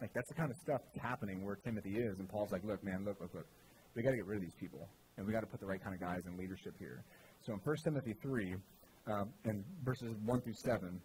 [0.01, 2.83] Like that's the kind of stuff that's happening where Timothy is, and Paul's like, "Look,
[2.83, 3.47] man, look, look, look.
[3.95, 5.81] We got to get rid of these people, and we got to put the right
[5.81, 7.03] kind of guys in leadership here."
[7.41, 8.55] So in 1 Timothy three,
[9.07, 10.99] um, and verses one through seven,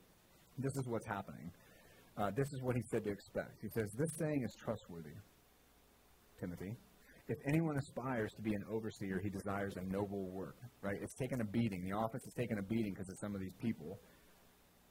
[0.58, 1.50] this is what's happening.
[2.18, 3.62] Uh, this is what he said to expect.
[3.62, 5.14] He says, "This saying is trustworthy,
[6.40, 6.76] Timothy."
[7.30, 10.96] if anyone aspires to be an overseer, he desires a noble work, right?
[11.00, 11.84] It's taken a beating.
[11.84, 14.00] The office has taken a beating because of some of these people.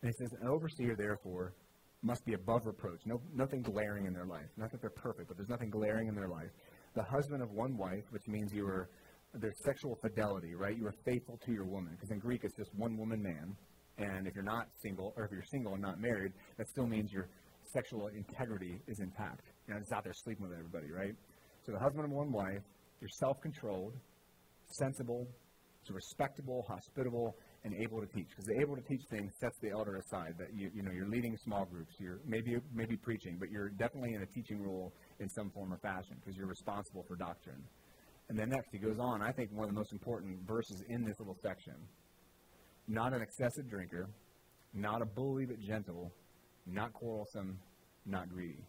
[0.01, 1.53] And he says, an overseer, therefore,
[2.01, 3.01] must be above reproach.
[3.05, 4.47] No, nothing glaring in their life.
[4.57, 6.49] Not that they're perfect, but there's nothing glaring in their life.
[6.95, 8.89] The husband of one wife, which means you are,
[9.33, 10.75] there's sexual fidelity, right?
[10.77, 11.93] You are faithful to your woman.
[11.93, 13.55] Because in Greek, it's just one woman man.
[13.97, 17.11] And if you're not single, or if you're single and not married, that still means
[17.11, 17.27] your
[17.73, 19.51] sexual integrity is intact.
[19.67, 21.13] You're not just out there sleeping with everybody, right?
[21.65, 22.63] So the husband of one wife,
[23.01, 23.93] you're self-controlled,
[24.67, 25.27] sensible,
[25.83, 28.27] so respectable, hospitable, and able to teach.
[28.29, 30.35] Because the able to teach thing sets the elder aside.
[30.37, 31.93] That you you know you're leading small groups.
[31.99, 35.77] You're maybe maybe preaching, but you're definitely in a teaching role in some form or
[35.77, 37.63] fashion because you're responsible for doctrine.
[38.29, 39.21] And then next he goes on.
[39.21, 41.75] I think one of the most important verses in this little section.
[42.87, 44.09] Not an excessive drinker,
[44.73, 46.11] not a bully but gentle,
[46.65, 47.59] not quarrelsome,
[48.05, 48.65] not greedy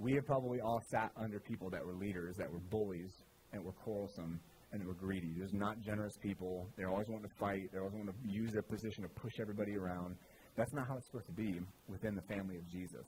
[0.00, 3.12] we have probably all sat under people that were leaders, that were bullies,
[3.52, 4.40] and were quarrelsome,
[4.72, 5.34] and they were greedy.
[5.36, 6.68] There's not generous people.
[6.76, 7.70] They always want to fight.
[7.72, 10.16] They always want to use their position to push everybody around.
[10.56, 13.06] That's not how it's supposed to be within the family of Jesus.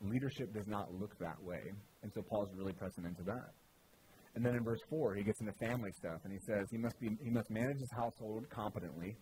[0.00, 1.72] Leadership does not look that way.
[2.02, 3.50] And so Paul's really pressing into that.
[4.34, 6.98] And then in verse 4, he gets into family stuff, and he says he must,
[6.98, 9.16] be, he must manage his household competently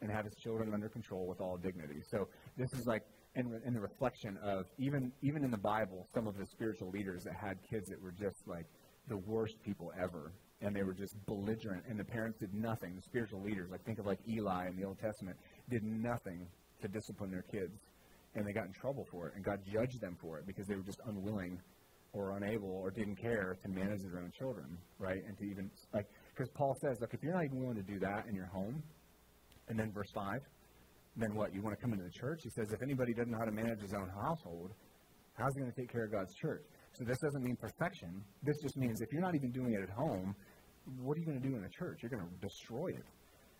[0.00, 2.00] and have his children under control with all dignity.
[2.10, 3.02] So this is like
[3.34, 7.24] in, in the reflection of even even in the Bible, some of the spiritual leaders
[7.24, 8.66] that had kids that were just like
[9.08, 10.32] the worst people ever,
[10.62, 12.94] and they were just belligerent, and the parents did nothing.
[12.96, 15.36] The spiritual leaders, like think of like Eli in the Old Testament,
[15.70, 16.46] did nothing
[16.80, 17.78] to discipline their kids,
[18.34, 20.74] and they got in trouble for it, and God judged them for it because they
[20.74, 21.60] were just unwilling
[22.12, 25.22] or unable or didn't care to manage their own children, right?
[25.26, 27.98] And to even like because Paul says, look, if you're not even willing to do
[28.00, 28.82] that in your home,
[29.68, 30.40] and then verse five
[31.16, 31.54] then what?
[31.54, 32.40] You want to come into the church?
[32.42, 34.72] He says, if anybody doesn't know how to manage his own household,
[35.34, 36.64] how's he going to take care of God's church?
[36.92, 38.22] So this doesn't mean perfection.
[38.42, 40.34] This just means if you're not even doing it at home,
[41.00, 41.98] what are you going to do in the church?
[42.02, 43.04] You're going to destroy it.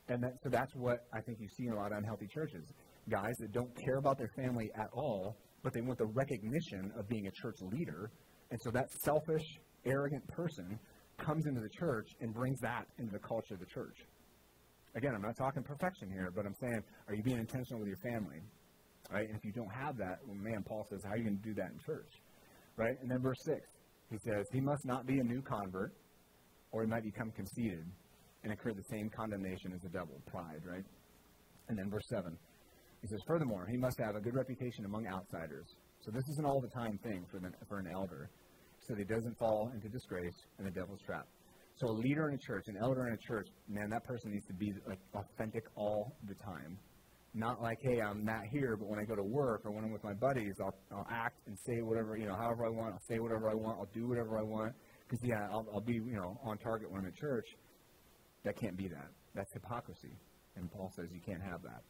[0.08, 2.64] And that, so that's what I think you see in a lot of unhealthy churches.
[3.08, 7.08] Guys that don't care about their family at all, but they want the recognition of
[7.08, 8.10] being a church leader.
[8.50, 9.44] And so that selfish,
[9.86, 10.78] arrogant person
[11.18, 13.96] comes into the church and brings that into the culture of the church.
[14.94, 18.02] Again, I'm not talking perfection here, but I'm saying, are you being intentional with your
[18.12, 18.40] family?
[19.10, 19.26] Right?
[19.26, 21.48] And if you don't have that, well, man, Paul says, how are you going to
[21.48, 22.12] do that in church?
[22.76, 22.96] Right?
[23.00, 23.58] And then verse 6,
[24.10, 25.92] he says, he must not be a new convert,
[26.72, 27.84] or he might become conceited
[28.42, 30.84] and incur the same condemnation as the devil, pride, right?
[31.68, 32.36] And then verse 7,
[33.00, 35.66] he says, furthermore, he must have a good reputation among outsiders.
[36.00, 38.30] So this is an all the time thing for, the, for an elder,
[38.80, 41.26] so that he doesn't fall into disgrace and the devil's trap.
[41.76, 44.46] So a leader in a church, an elder in a church, man, that person needs
[44.46, 46.78] to be like authentic all the time.
[47.34, 49.90] Not like, hey, I'm not here, but when I go to work or when I'm
[49.90, 52.92] with my buddies, I'll, I'll act and say whatever, you know, however I want.
[52.92, 53.78] I'll say whatever I want.
[53.78, 54.74] I'll do whatever I want.
[55.12, 57.44] Because, yeah, I'll, I'll be, you know, on target when I'm at church.
[58.44, 59.08] That can't be that.
[59.34, 60.16] That's hypocrisy.
[60.56, 61.82] And Paul says you can't have that.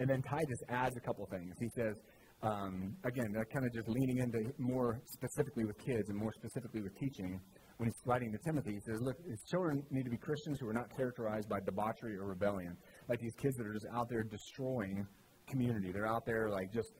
[0.00, 1.54] And then Titus adds a couple things.
[1.60, 1.94] He says,
[2.42, 6.98] um, again, kind of just leaning into more specifically with kids and more specifically with
[6.98, 7.38] teaching
[7.76, 10.68] when he's writing to Timothy, he says, look, his children need to be Christians who
[10.68, 12.76] are not characterized by debauchery or rebellion.
[13.08, 15.06] Like these kids that are just out there destroying
[15.48, 15.90] community.
[15.90, 16.92] They're out there like just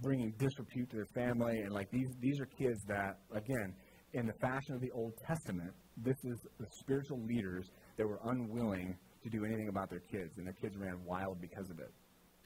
[0.00, 1.62] bringing disrepute to their family.
[1.62, 3.74] And like these, these are kids that, again,
[4.14, 8.96] in the fashion of the Old Testament, this is the spiritual leaders that were unwilling
[9.22, 10.36] to do anything about their kids.
[10.36, 11.92] And their kids ran wild because of it.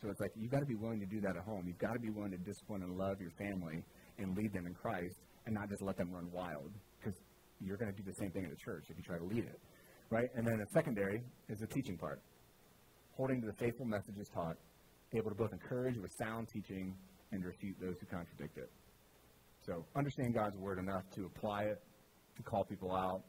[0.03, 1.65] So it's like you've got to be willing to do that at home.
[1.67, 3.83] You've got to be willing to discipline and love your family
[4.19, 6.71] and lead them in Christ and not just let them run wild.
[6.99, 7.19] Because
[7.61, 9.45] you're going to do the same thing in the church if you try to lead
[9.45, 9.59] it,
[10.11, 10.29] right?
[10.35, 12.21] And then the secondary is the teaching part,
[13.17, 14.57] holding to the faithful messages taught,
[15.15, 16.95] able to both encourage with sound teaching
[17.33, 18.71] and refute those who contradict it.
[19.67, 21.83] So understand God's word enough to apply it,
[22.37, 23.23] to call people out,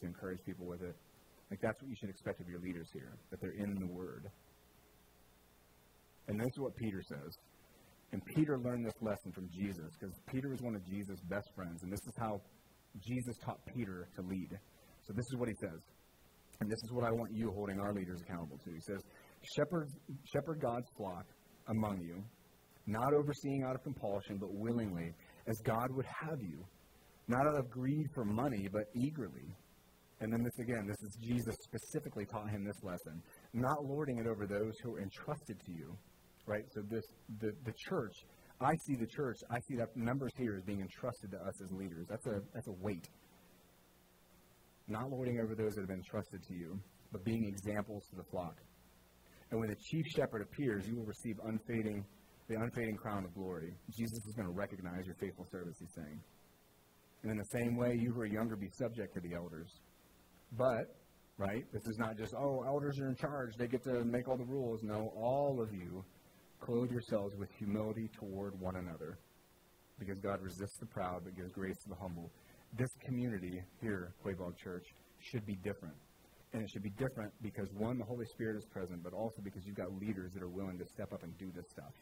[0.00, 0.96] to encourage people with it.
[1.50, 4.26] Like that's what you should expect of your leaders here, that they're in the word.
[6.28, 7.38] And this is what Peter says.
[8.12, 11.82] And Peter learned this lesson from Jesus because Peter was one of Jesus' best friends.
[11.82, 12.40] And this is how
[13.06, 14.50] Jesus taught Peter to lead.
[15.06, 15.80] So this is what he says.
[16.60, 18.70] And this is what I want you holding our leaders accountable to.
[18.70, 19.00] He says,
[19.56, 19.88] Shepherd,
[20.32, 21.26] shepherd God's flock
[21.68, 22.22] among you,
[22.86, 25.12] not overseeing out of compulsion, but willingly,
[25.46, 26.64] as God would have you,
[27.28, 29.54] not out of greed for money, but eagerly.
[30.20, 34.26] And then this again, this is Jesus specifically taught him this lesson, not lording it
[34.26, 35.96] over those who are entrusted to you,
[36.46, 36.64] right?
[36.74, 37.02] So this
[37.40, 38.14] the the church,
[38.60, 41.70] I see the church, I see that members here as being entrusted to us as
[41.72, 42.06] leaders.
[42.08, 43.08] That's a that's a weight.
[44.86, 46.78] Not lording over those that have been entrusted to you,
[47.10, 48.56] but being examples to the flock.
[49.50, 52.04] And when the chief shepherd appears, you will receive unfading
[52.48, 53.74] the unfading crown of glory.
[53.90, 56.20] Jesus is going to recognize your faithful service, he's saying.
[57.22, 59.70] And in the same way, you who are younger, be subject to the elders.
[60.58, 60.94] But,
[61.38, 64.36] right, this is not just, oh, elders are in charge, they get to make all
[64.36, 64.82] the rules.
[64.82, 66.04] No, all of you
[66.60, 69.18] clothe yourselves with humility toward one another.
[69.98, 72.30] Because God resists the proud, but gives grace to the humble.
[72.76, 74.84] This community here, Quaboag Church,
[75.20, 75.94] should be different.
[76.52, 79.64] And it should be different because, one, the Holy Spirit is present, but also because
[79.64, 81.94] you've got leaders that are willing to step up and do this stuff.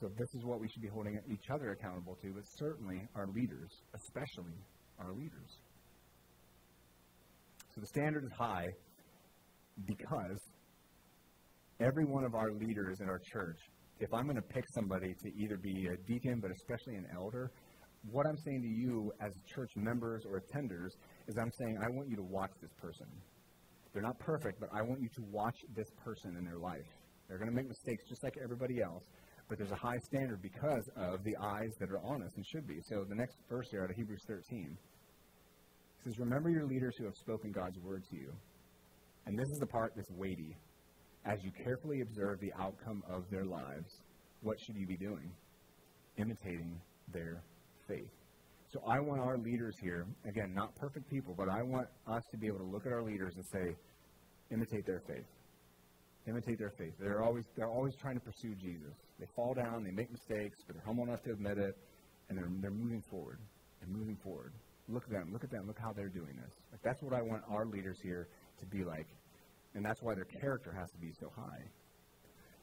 [0.00, 3.26] So this is what we should be holding each other accountable to, but certainly our
[3.28, 4.56] leaders, especially
[4.98, 5.58] our leaders.
[7.74, 8.66] So the standard is high
[9.86, 10.38] because
[11.80, 13.58] every one of our leaders in our church,
[14.00, 17.50] if I'm going to pick somebody to either be a deacon, but especially an elder,
[18.10, 20.90] what I'm saying to you as church members or attenders
[21.26, 23.06] is I'm saying I want you to watch this person.
[23.92, 26.86] They're not perfect, but I want you to watch this person in their life.
[27.28, 29.02] They're going to make mistakes just like everybody else,
[29.48, 32.66] but there's a high standard because of the eyes that are on us and should
[32.66, 32.80] be.
[32.88, 34.76] So the next verse here out of Hebrews 13
[36.04, 38.32] says, Remember your leaders who have spoken God's word to you.
[39.26, 40.56] And this is the part that's weighty.
[41.24, 44.02] As you carefully observe the outcome of their lives,
[44.42, 45.30] what should you be doing?
[46.18, 46.80] Imitating
[47.12, 47.42] their
[47.88, 48.10] faith.
[48.72, 52.36] So I want our leaders here, again, not perfect people, but I want us to
[52.36, 53.76] be able to look at our leaders and say,
[54.50, 55.35] imitate their faith
[56.26, 56.94] imitate their faith.
[56.98, 58.94] They're always they're always trying to pursue Jesus.
[59.18, 61.76] They fall down, they make mistakes, but they're humble enough to admit it,
[62.28, 63.38] and they're they're moving forward.
[63.80, 64.52] They're moving forward.
[64.88, 65.32] Look at them.
[65.32, 65.66] Look at them.
[65.66, 66.54] Look how they're doing this.
[66.72, 69.06] Like that's what I want our leaders here to be like,
[69.74, 71.62] and that's why their character has to be so high.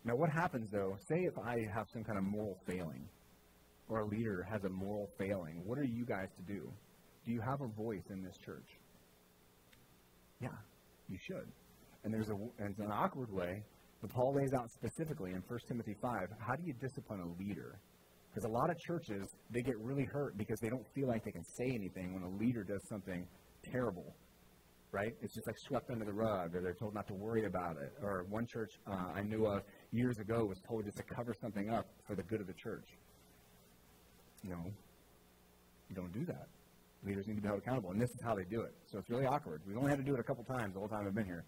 [0.06, 0.98] Now, what happens though?
[1.08, 3.08] Say if I have some kind of moral failing,
[3.88, 5.62] or a leader has a moral failing.
[5.66, 6.72] What are you guys to do?
[7.26, 8.68] Do you have a voice in this church?
[10.42, 10.50] Yeah,
[11.08, 11.48] you should
[12.04, 13.64] and there's a and an awkward way,
[14.02, 17.80] but Paul lays out specifically in 1 Timothy 5 how do you discipline a leader?
[18.30, 21.32] Because a lot of churches, they get really hurt because they don't feel like they
[21.32, 23.28] can say anything when a leader does something
[23.72, 24.16] terrible,
[24.92, 25.14] right?
[25.22, 27.94] It's just like swept under the rug, or they're told not to worry about it.
[28.02, 29.62] Or one church uh, I knew of
[29.92, 32.88] years ago was told just to cover something up for the good of the church.
[34.44, 34.58] No,
[35.90, 36.48] you don't do that.
[37.06, 38.74] Leaders need to be held accountable, and this is how they do it.
[38.88, 39.62] So it's really awkward.
[39.68, 41.46] We've only had to do it a couple times the whole time I've been here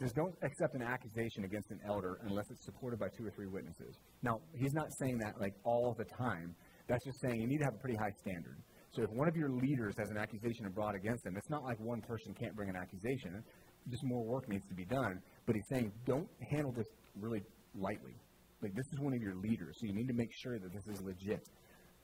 [0.00, 3.46] says, Don't accept an accusation against an elder unless it's supported by two or three
[3.46, 3.96] witnesses.
[4.22, 6.54] Now, he's not saying that like all the time.
[6.88, 8.58] That's just saying you need to have a pretty high standard.
[8.92, 11.80] So if one of your leaders has an accusation brought against them, it's not like
[11.80, 13.42] one person can't bring an accusation.
[13.90, 15.20] Just more work needs to be done.
[15.46, 16.86] But he's saying don't handle this
[17.20, 17.42] really
[17.74, 18.14] lightly.
[18.62, 20.86] Like this is one of your leaders, so you need to make sure that this
[20.86, 21.42] is legit.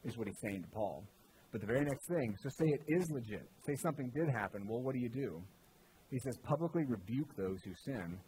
[0.02, 1.04] Is what he's saying to Paul.
[1.52, 3.46] But the very next thing, so say it is legit.
[3.66, 4.66] Say something did happen.
[4.66, 5.42] Well, what do you do?
[6.10, 8.18] He says, publicly rebuke those who sin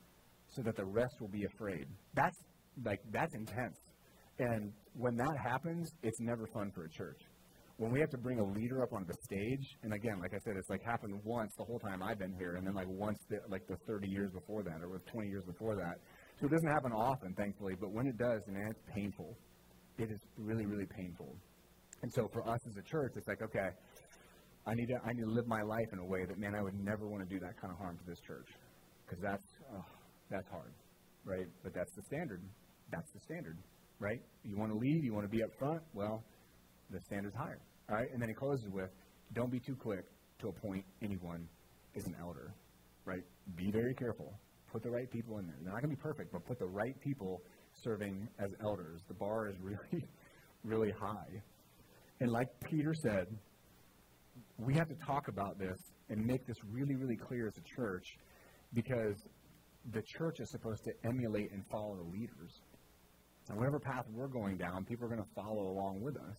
[0.49, 1.87] so that the rest will be afraid.
[2.15, 2.37] That's
[2.85, 3.79] like that's intense.
[4.39, 7.21] And when that happens, it's never fun for a church.
[7.77, 10.39] When we have to bring a leader up on the stage, and again, like I
[10.45, 13.19] said, it's like happened once the whole time I've been here, and then like once
[13.29, 15.97] the, like the 30 years before that, or 20 years before that.
[16.39, 19.37] So it doesn't happen often, thankfully, but when it does, man, it's painful.
[19.99, 21.35] It is really, really painful.
[22.03, 23.69] And so for us as a church, it's like, okay,
[24.67, 26.63] I need to I need to live my life in a way that man I
[26.63, 28.49] would never want to do that kind of harm to this church
[29.05, 29.85] because that's oh,
[30.31, 30.73] that's hard,
[31.25, 31.47] right?
[31.63, 32.41] But that's the standard.
[32.91, 33.59] That's the standard,
[33.99, 34.21] right?
[34.45, 35.83] You want to lead, you want to be up front.
[35.95, 36.23] Well,
[36.91, 38.09] the standard's higher, all right?
[38.13, 38.91] And then he closes with,
[39.35, 40.05] "Don't be too quick
[40.41, 41.49] to appoint anyone
[41.97, 42.55] as an elder,
[43.05, 43.23] right?
[43.57, 44.33] Be very careful.
[44.71, 45.57] Put the right people in there.
[45.63, 47.43] They're not going to be perfect, but put the right people
[47.83, 49.01] serving as elders.
[49.09, 50.05] The bar is really,
[50.65, 51.43] really high.
[52.21, 53.27] And like Peter said,
[54.65, 58.05] we have to talk about this and make this really, really clear as a church
[58.75, 59.17] because
[59.93, 62.61] the church is supposed to emulate and follow the leaders.
[63.49, 66.37] And whatever path we're going down, people are going to follow along with us.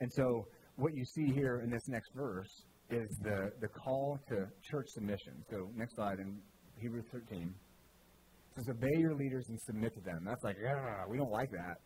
[0.00, 0.46] And so
[0.76, 5.32] what you see here in this next verse is the, the call to church submission.
[5.50, 6.38] So next slide in
[6.80, 7.42] Hebrews 13.
[7.42, 10.24] It says, obey your leaders and submit to them.
[10.24, 11.76] That's like, yeah, we don't like that.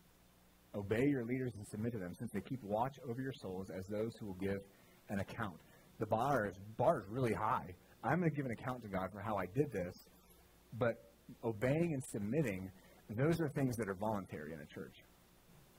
[0.75, 3.85] Obey your leaders and submit to them, since they keep watch over your souls as
[3.87, 4.59] those who will give
[5.09, 5.57] an account.
[6.01, 7.75] The bar is bar is really high.
[8.03, 9.93] I'm going to give an account to God for how I did this,
[10.79, 10.95] but
[11.43, 12.71] obeying and submitting,
[13.11, 14.95] those are things that are voluntary in a church.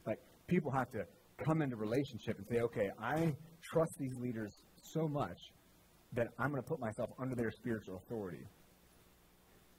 [0.07, 1.01] Like people have to
[1.45, 3.35] come into relationship and say, okay, I
[3.73, 4.53] trust these leaders
[4.95, 5.39] so much
[6.13, 8.47] that I'm going to put myself under their spiritual authority.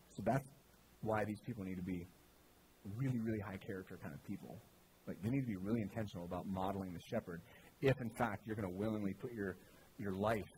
[0.10, 0.44] So that's
[1.04, 2.06] why these people need to be
[2.98, 4.58] really, really high character kind of people.
[5.08, 7.40] Like they need to be really intentional about modeling the shepherd
[7.82, 9.58] if in fact you're going to willingly put your
[9.98, 10.52] your life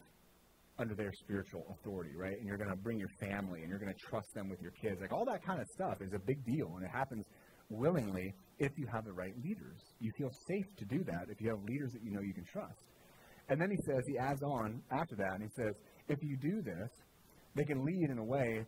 [0.78, 2.38] under their spiritual authority, right?
[2.38, 4.72] And you're going to bring your family and you're going to trust them with your
[4.72, 5.00] kids.
[5.00, 7.26] Like all that kind of stuff is a big deal and it happens
[7.70, 9.80] willingly if you have the right leaders.
[10.00, 12.46] You feel safe to do that if you have leaders that you know you can
[12.52, 12.80] trust.
[13.50, 15.76] And then he says, he adds on after that, and he says,
[16.08, 16.90] if you do this,
[17.56, 18.66] they can lead in a way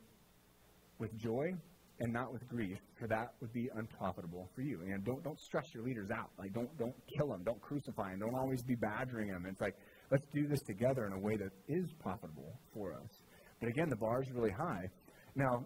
[0.99, 1.51] with joy
[1.99, 4.81] and not with grief, for that would be unprofitable for you.
[4.81, 6.29] And don't don't stress your leaders out.
[6.37, 9.45] Like don't don't kill them, don't crucify them, don't always be badgering them.
[9.49, 9.75] It's like
[10.11, 13.09] let's do this together in a way that is profitable for us.
[13.59, 14.85] But again, the bar is really high.
[15.35, 15.65] Now,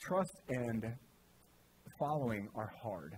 [0.00, 0.84] trust and
[1.98, 3.16] following are hard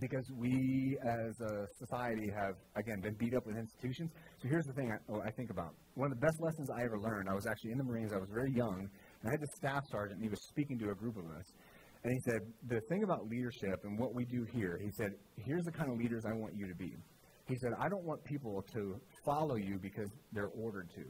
[0.00, 4.10] because we as a society have again been beat up with institutions.
[4.42, 5.74] So here's the thing I, oh, I think about.
[5.94, 7.28] One of the best lessons I ever learned.
[7.28, 8.12] I was actually in the Marines.
[8.12, 8.88] I was very young,
[9.20, 11.44] and I had the staff sergeant, and he was speaking to a group of us.
[12.02, 15.64] And he said, The thing about leadership and what we do here, he said, Here's
[15.64, 16.96] the kind of leaders I want you to be.
[17.46, 21.04] He said, I don't want people to follow you because they're ordered to.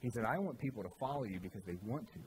[0.00, 2.20] He said, I want people to follow you because they want to.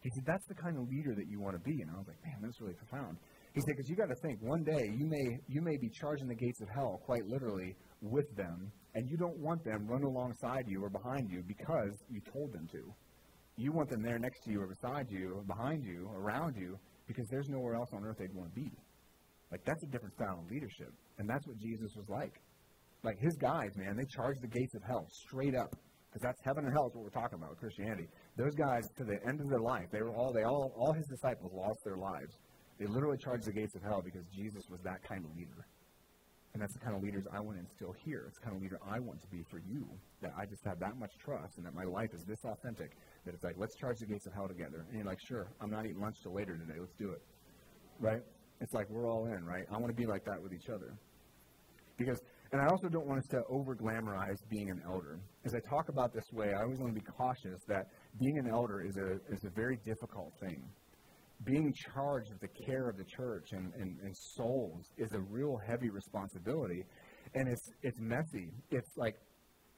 [0.00, 1.82] He said, That's the kind of leader that you want to be.
[1.82, 3.18] And I was like, Man, that's really profound.
[3.52, 6.28] He said, Because you got to think, one day you may, you may be charging
[6.28, 10.64] the gates of hell, quite literally, with them, and you don't want them run alongside
[10.66, 12.82] you or behind you because you told them to.
[13.56, 16.78] You want them there next to you or beside you or behind you around you
[17.06, 18.72] because there's nowhere else on earth they'd want to be.
[19.50, 20.94] Like, that's a different style of leadership.
[21.18, 22.40] And that's what Jesus was like.
[23.02, 25.74] Like, his guys, man, they charged the gates of hell straight up.
[26.10, 28.08] Because that's heaven and hell is what we're talking about with Christianity.
[28.36, 31.06] Those guys, to the end of their life, they were all, they all, all his
[31.06, 32.34] disciples lost their lives.
[32.80, 35.66] They literally charged the gates of hell because Jesus was that kind of leader.
[36.52, 38.24] And that's the kind of leaders I want to instill here.
[38.26, 39.86] It's the kind of leader I want to be for you.
[40.20, 42.90] That I just have that much trust and that my life is this authentic
[43.24, 44.84] that it's like, let's charge the gates of hell together.
[44.88, 46.80] And you're like, sure, I'm not eating lunch till later today.
[46.80, 47.22] Let's do it.
[48.00, 48.22] Right?
[48.60, 49.62] It's like we're all in, right?
[49.70, 50.98] I want to be like that with each other.
[51.96, 52.18] Because,
[52.52, 55.20] and I also don't want us to over glamorize being an elder.
[55.44, 57.86] As I talk about this way, I always want to be cautious that
[58.18, 60.68] being an elder is a, is a very difficult thing
[61.44, 65.58] being charged with the care of the church and, and, and souls is a real
[65.66, 66.84] heavy responsibility.
[67.34, 68.52] And it's, it's messy.
[68.70, 69.14] It's like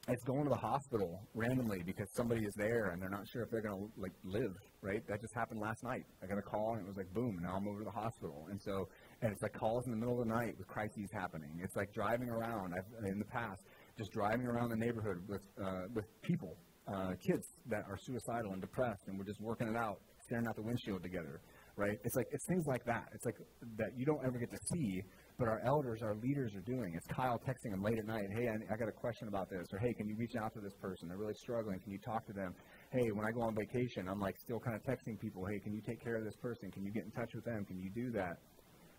[0.09, 3.49] it's going to the hospital randomly because somebody is there and they're not sure if
[3.49, 5.01] they're going to like live, right?
[5.07, 6.03] That just happened last night.
[6.21, 8.47] I got a call and it was like, boom, now I'm over to the hospital.
[8.49, 8.89] And so,
[9.23, 11.49] and it's like calls in the middle of the night with crises happening.
[11.63, 12.73] It's like driving around.
[12.77, 13.61] I've, in the past,
[13.97, 16.57] just driving around the neighborhood with, uh, with people,
[16.93, 20.55] uh, kids that are suicidal and depressed, and we're just working it out, staring out
[20.55, 21.39] the windshield together
[21.75, 21.97] right?
[22.03, 23.05] It's like it's things like that.
[23.13, 23.35] It's like
[23.77, 25.01] that you don't ever get to see,
[25.39, 26.93] but our elders, our leaders are doing.
[26.95, 29.65] It's Kyle texting them late at night, hey, I, I got a question about this,
[29.73, 31.07] or hey, can you reach out to this person?
[31.07, 31.79] They're really struggling.
[31.79, 32.53] Can you talk to them?
[32.91, 35.73] Hey, when I go on vacation, I'm like still kind of texting people, hey, can
[35.73, 36.69] you take care of this person?
[36.71, 37.65] Can you get in touch with them?
[37.65, 38.37] Can you do that?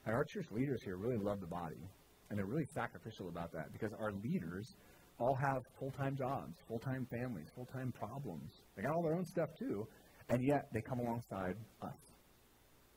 [0.06, 1.80] And our church leaders here really love the body,
[2.28, 4.76] and they're really sacrificial about that because our leaders
[5.18, 8.50] all have full-time jobs, full-time families, full-time problems.
[8.76, 9.86] They got all their own stuff too,
[10.28, 11.98] and yet they come alongside us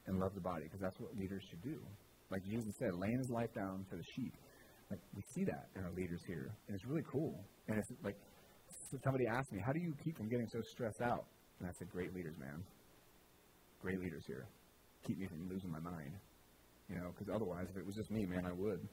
[0.07, 1.79] and love the body because that's what leaders should do.
[2.29, 4.33] Like Jesus said, laying his life down for the sheep.
[4.89, 7.39] Like we see that in our leaders here, and it's really cool.
[7.67, 8.15] And it's like
[9.03, 11.25] somebody asked me, "How do you keep from getting so stressed out?"
[11.59, 12.63] And I said, "Great leaders, man.
[13.81, 14.47] Great leaders here.
[15.05, 16.13] Keep me from losing my mind.
[16.89, 18.87] You know, because otherwise, if it was just me, man, I would."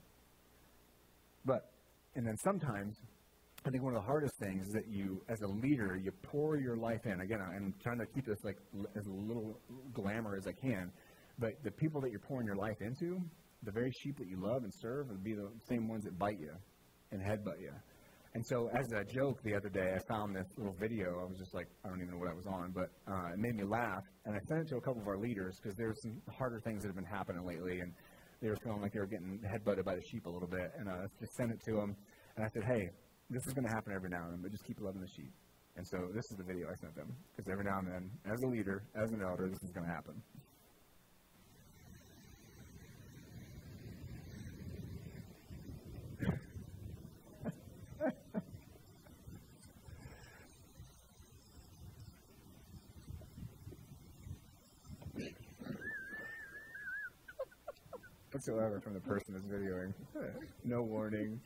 [1.45, 1.71] But
[2.15, 2.97] and then sometimes
[3.67, 6.59] I think one of the hardest things is that you, as a leader, you pour
[6.59, 7.21] your life in.
[7.21, 8.59] Again, I'm trying to keep this like
[8.95, 9.59] as little
[9.95, 10.93] glamour as I can,
[11.39, 13.19] but the people that you're pouring your life into,
[13.63, 16.39] the very sheep that you love and serve, will be the same ones that bite
[16.39, 16.53] you
[17.11, 17.73] and headbutt you.
[18.35, 21.21] And so, as a joke the other day, I found this little video.
[21.21, 23.39] I was just like, I don't even know what I was on, but uh, it
[23.39, 24.03] made me laugh.
[24.27, 26.83] And I sent it to a couple of our leaders because there's some harder things
[26.83, 27.93] that have been happening lately, and
[28.43, 30.73] they were feeling like they were getting headbutted by the sheep a little bit.
[30.77, 31.95] And I just sent it to them,
[32.37, 32.91] and I said, Hey,
[33.31, 35.33] this is going to happen every now and then, but just keep loving the sheep.
[35.77, 38.43] And so this is the video I sent them because every now and then, as
[38.43, 40.15] a leader, as an elder, this is going to happen.
[58.45, 59.93] Whatsoever from the person that's videoing.
[60.65, 61.41] No warning.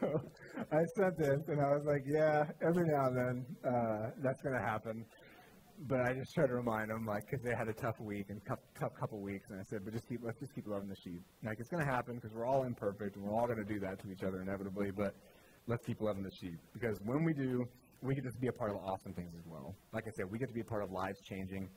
[0.00, 0.20] so
[0.72, 4.54] I sent this, and I was like, yeah, every now and then uh, that's going
[4.54, 5.04] to happen.
[5.88, 8.40] But I just try to remind them, like, because they had a tough week and
[8.48, 10.96] tough, tough couple weeks, and I said, but just keep, let's just keep loving the
[11.04, 11.20] sheep.
[11.44, 13.78] Like, it's going to happen because we're all imperfect, and we're all going to do
[13.80, 14.90] that to each other inevitably.
[14.90, 15.14] But
[15.66, 17.64] let's keep loving the sheep because when we do,
[18.02, 19.74] we get to be a part of awesome things as well.
[19.92, 21.68] Like I said, we get to be a part of lives changing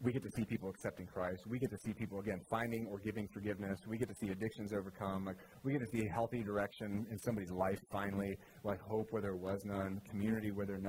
[0.00, 1.46] we get to see people accepting Christ.
[1.46, 3.80] We get to see people again finding or giving forgiveness.
[3.86, 5.24] We get to see addictions overcome.
[5.24, 9.22] Like we get to see a healthy direction in somebody's life finally, like hope where
[9.22, 10.80] there was none, community where there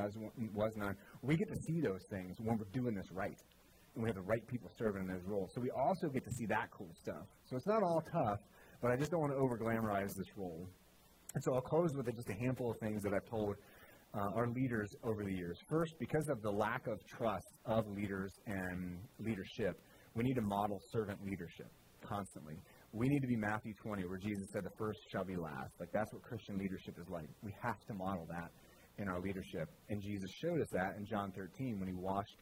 [0.54, 0.96] was none.
[1.24, 3.40] We get to see those things when we're doing this right,
[3.96, 5.52] and we have the right people serving in those roles.
[5.56, 7.26] So we also get to see that cool stuff.
[7.50, 8.40] So it's not all tough,
[8.82, 10.68] but I just don't want to over glamorize this role.
[11.36, 13.56] And so I'll close with just a handful of things that I've told
[14.16, 15.58] uh, our leaders over the years.
[15.70, 19.80] First, because of the lack of trust of leaders and leadership,
[20.16, 21.68] we need to model servant leadership
[22.02, 22.56] constantly.
[22.92, 25.72] We need to be Matthew 20, where Jesus said, The first shall be last.
[25.80, 27.30] Like, that's what Christian leadership is like.
[27.44, 28.50] We have to model that
[28.98, 29.70] in our leadership.
[29.90, 32.38] And Jesus showed us that in John 13 when he washed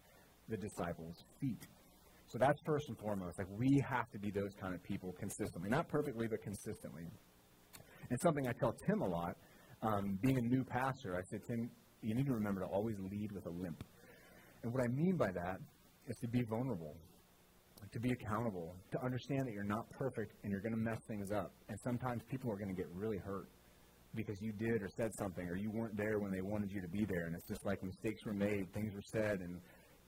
[0.47, 1.67] the disciples' feet.
[2.27, 3.37] So that's first and foremost.
[3.37, 5.69] Like, we have to be those kind of people consistently.
[5.69, 7.07] Not perfectly, but consistently.
[8.09, 9.35] And something I tell Tim a lot
[9.81, 11.69] um, being a new pastor, I said, Tim,
[12.01, 13.83] you need to remember to always lead with a limp.
[14.63, 15.57] And what I mean by that
[16.07, 16.95] is to be vulnerable,
[17.91, 21.31] to be accountable, to understand that you're not perfect and you're going to mess things
[21.31, 21.51] up.
[21.69, 23.47] And sometimes people are going to get really hurt
[24.15, 26.87] because you did or said something or you weren't there when they wanted you to
[26.87, 27.27] be there.
[27.27, 29.59] And it's just like mistakes were made, things were said and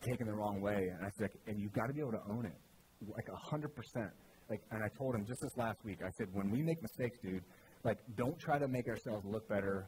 [0.02, 0.90] taken the wrong way.
[0.96, 2.58] And I said, and you've got to be able to own it,
[3.06, 4.12] like a hundred percent.
[4.50, 6.00] Like, and I told him just this last week.
[6.02, 7.44] I said, when we make mistakes, dude,
[7.84, 9.88] like, don't try to make ourselves look better.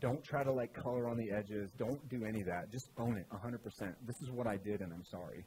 [0.00, 1.70] Don't try to like color on the edges.
[1.78, 2.70] Don't do any of that.
[2.70, 3.94] Just own it 100%.
[4.06, 5.44] This is what I did, and I'm sorry.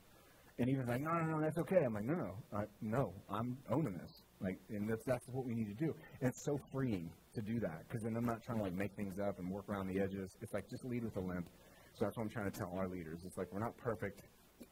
[0.60, 1.84] And he was like, no, no, no, that's okay.
[1.86, 4.24] I'm like, no, no, uh, no, I'm owning this.
[4.42, 5.94] Like, and that's that's what we need to do.
[6.20, 8.96] And it's so freeing to do that because then I'm not trying to like make
[8.96, 10.36] things up and work around the edges.
[10.42, 11.48] It's like just lead with a limp.
[11.94, 13.20] So that's what I'm trying to tell our leaders.
[13.26, 14.22] It's like we're not perfect,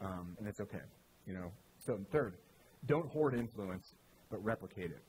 [0.02, 0.86] um, and it's okay.
[1.28, 1.52] You know.
[1.78, 2.38] So third,
[2.88, 3.94] don't hoard influence,
[4.32, 5.04] but replicate it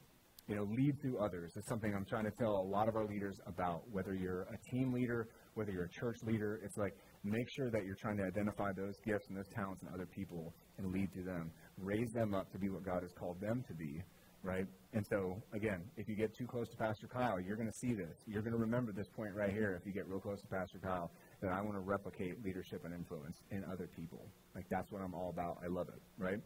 [0.49, 1.53] you know, lead through others.
[1.57, 3.82] It's something I'm trying to tell a lot of our leaders about.
[3.90, 6.92] Whether you're a team leader, whether you're a church leader, it's like
[7.24, 10.55] make sure that you're trying to identify those gifts and those talents in other people
[10.78, 11.51] and lead through them.
[11.78, 14.01] Raise them up to be what God has called them to be,
[14.42, 14.66] right?
[14.92, 17.94] And so, again, if you get too close to Pastor Kyle, you're going to see
[17.94, 18.16] this.
[18.26, 20.78] You're going to remember this point right here if you get real close to Pastor
[20.78, 21.11] Kyle
[21.42, 24.28] that I want to replicate leadership and influence in other people.
[24.55, 25.59] Like, that's what I'm all about.
[25.64, 26.38] I love it, right?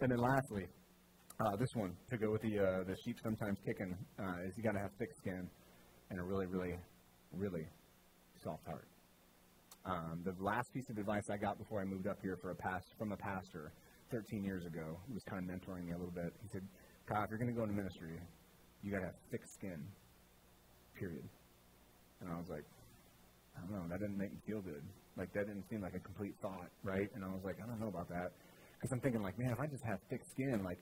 [0.00, 0.64] And then lastly,
[1.40, 4.62] uh, this one to go with the uh, the sheep sometimes kicking uh, is you
[4.62, 5.48] got to have thick skin
[6.10, 6.74] and a really, really,
[7.32, 7.66] really
[8.42, 8.88] soft heart.
[9.84, 12.56] Um, the last piece of advice I got before I moved up here for a
[12.56, 13.72] past from a pastor
[14.10, 16.32] 13 years ago, who was kind of mentoring me a little bit.
[16.42, 16.62] He said,
[17.06, 18.18] "Kyle, if you're going to go into ministry,
[18.82, 19.78] you got to have thick skin.
[20.98, 21.28] Period."
[22.20, 22.64] And I was like,
[23.56, 23.86] I don't know.
[23.88, 24.82] That didn't make me feel good.
[25.16, 27.08] Like that didn't seem like a complete thought, right?
[27.14, 28.32] And I was like, I don't know about that
[28.74, 30.78] because I'm thinking like, man, if I just have thick skin, like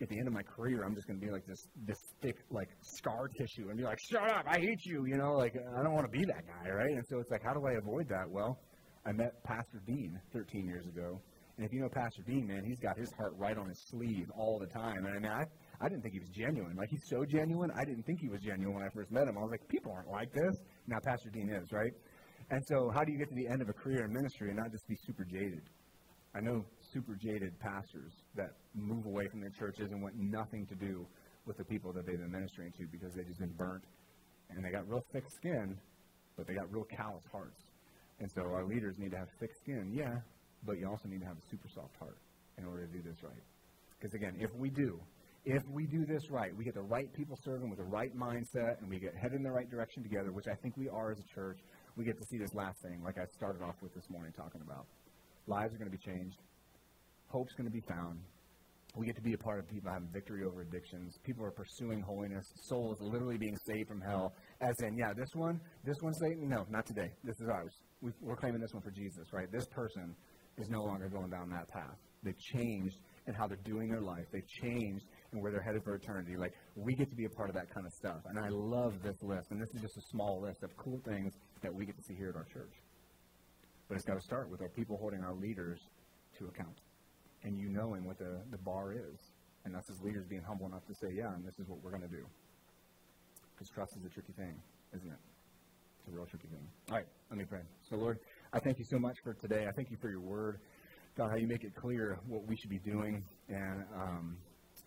[0.00, 2.36] at the end of my career, I'm just going to be like this this thick
[2.50, 5.82] like scar tissue and be like, shut up, I hate you, you know, like I
[5.82, 6.90] don't want to be that guy, right?
[6.90, 8.28] And so it's like, how do I avoid that?
[8.28, 8.58] Well,
[9.06, 11.20] I met Pastor Dean 13 years ago,
[11.56, 14.30] and if you know Pastor Dean, man, he's got his heart right on his sleeve
[14.36, 15.06] all the time.
[15.06, 15.44] And I mean, I
[15.80, 16.76] I didn't think he was genuine.
[16.76, 19.38] Like he's so genuine, I didn't think he was genuine when I first met him.
[19.38, 20.56] I was like, people aren't like this.
[20.86, 21.92] Now Pastor Dean is, right?
[22.50, 24.58] And so, how do you get to the end of a career in ministry and
[24.58, 25.62] not just be super jaded?
[26.34, 26.64] I know
[26.94, 31.04] super jaded pastors that move away from their churches and want nothing to do
[31.44, 33.82] with the people that they've been ministering to because they've just been burnt
[34.50, 35.76] and they got real thick skin,
[36.36, 37.60] but they got real callous hearts.
[38.20, 40.14] And so our leaders need to have thick skin, yeah,
[40.64, 42.16] but you also need to have a super soft heart
[42.56, 43.42] in order to do this right.
[43.98, 45.00] Because again, if we do,
[45.44, 48.80] if we do this right, we get the right people serving with the right mindset,
[48.80, 51.18] and we get headed in the right direction together, which I think we are as
[51.18, 51.58] a church,
[51.96, 54.62] we get to see this last thing, like I started off with this morning talking
[54.62, 54.86] about.
[55.46, 56.38] Lives are going to be changed
[57.34, 58.20] hope's going to be found.
[58.96, 61.18] We get to be a part of people having victory over addictions.
[61.24, 62.46] People are pursuing holiness.
[62.68, 64.34] Souls literally being saved from hell.
[64.60, 66.48] As in, yeah, this one, this one's Satan.
[66.48, 67.10] No, not today.
[67.24, 67.74] This is ours.
[68.00, 69.50] we are claiming this one for Jesus, right?
[69.50, 70.14] This person
[70.58, 71.98] is no longer going down that path.
[72.22, 74.26] They've changed in how they're doing their life.
[74.32, 76.36] They've changed in where they're headed for eternity.
[76.38, 78.22] Like, we get to be a part of that kind of stuff.
[78.26, 79.50] And I love this list.
[79.50, 82.14] And this is just a small list of cool things that we get to see
[82.14, 82.74] here at our church.
[83.88, 85.80] But it's got to start with our people holding our leaders
[86.38, 86.78] to account
[87.44, 89.18] and you knowing what the, the bar is.
[89.64, 91.90] And us as leaders being humble enough to say, yeah, and this is what we're
[91.90, 92.24] going to do.
[93.54, 94.60] Because trust is a tricky thing,
[94.94, 95.18] isn't it?
[95.98, 96.66] It's a real tricky thing.
[96.90, 97.62] All right, let me pray.
[97.88, 98.18] So, Lord,
[98.52, 99.66] I thank you so much for today.
[99.66, 100.58] I thank you for your word.
[101.16, 103.22] God, how you make it clear what we should be doing.
[103.48, 104.36] And um,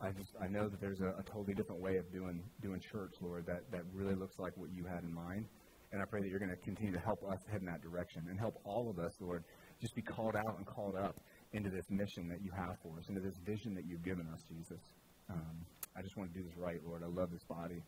[0.02, 3.14] I just I know that there's a, a, totally different way of doing doing church,
[3.22, 5.46] Lord, that, that really looks like what you had in mind.
[5.92, 8.28] And I pray that you're going to continue to help us head in that direction
[8.30, 9.44] and help all of us, Lord,
[9.82, 11.16] just be called out and called up
[11.54, 14.42] into this mission that you have for us, into this vision that you've given us,
[14.48, 14.82] Jesus.
[15.30, 17.04] Um, I just want to do this right, Lord.
[17.04, 17.82] I love this body.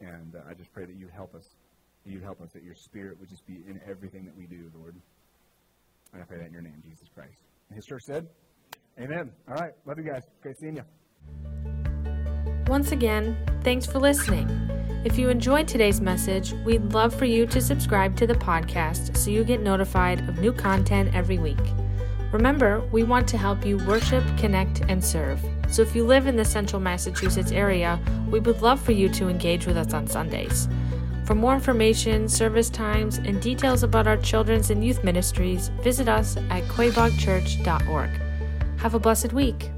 [0.00, 1.48] And uh, I just pray that you help us.
[2.04, 4.94] You help us that your spirit would just be in everything that we do, Lord.
[6.12, 7.42] And I pray that in your name, Jesus Christ.
[7.68, 8.26] And his church said,
[9.00, 9.30] Amen.
[9.48, 9.72] All right.
[9.86, 10.22] Love you guys.
[10.44, 10.82] Okay, seeing you.
[12.66, 14.48] Once again, thanks for listening.
[15.04, 19.30] If you enjoyed today's message, we'd love for you to subscribe to the podcast so
[19.30, 21.56] you get notified of new content every week.
[22.32, 25.40] Remember, we want to help you worship, connect, and serve.
[25.68, 27.98] So if you live in the central Massachusetts area,
[28.30, 30.68] we would love for you to engage with us on Sundays.
[31.24, 36.36] For more information, service times, and details about our children's and youth ministries, visit us
[36.36, 38.10] at quaboagchurch.org.
[38.78, 39.70] Have a blessed week.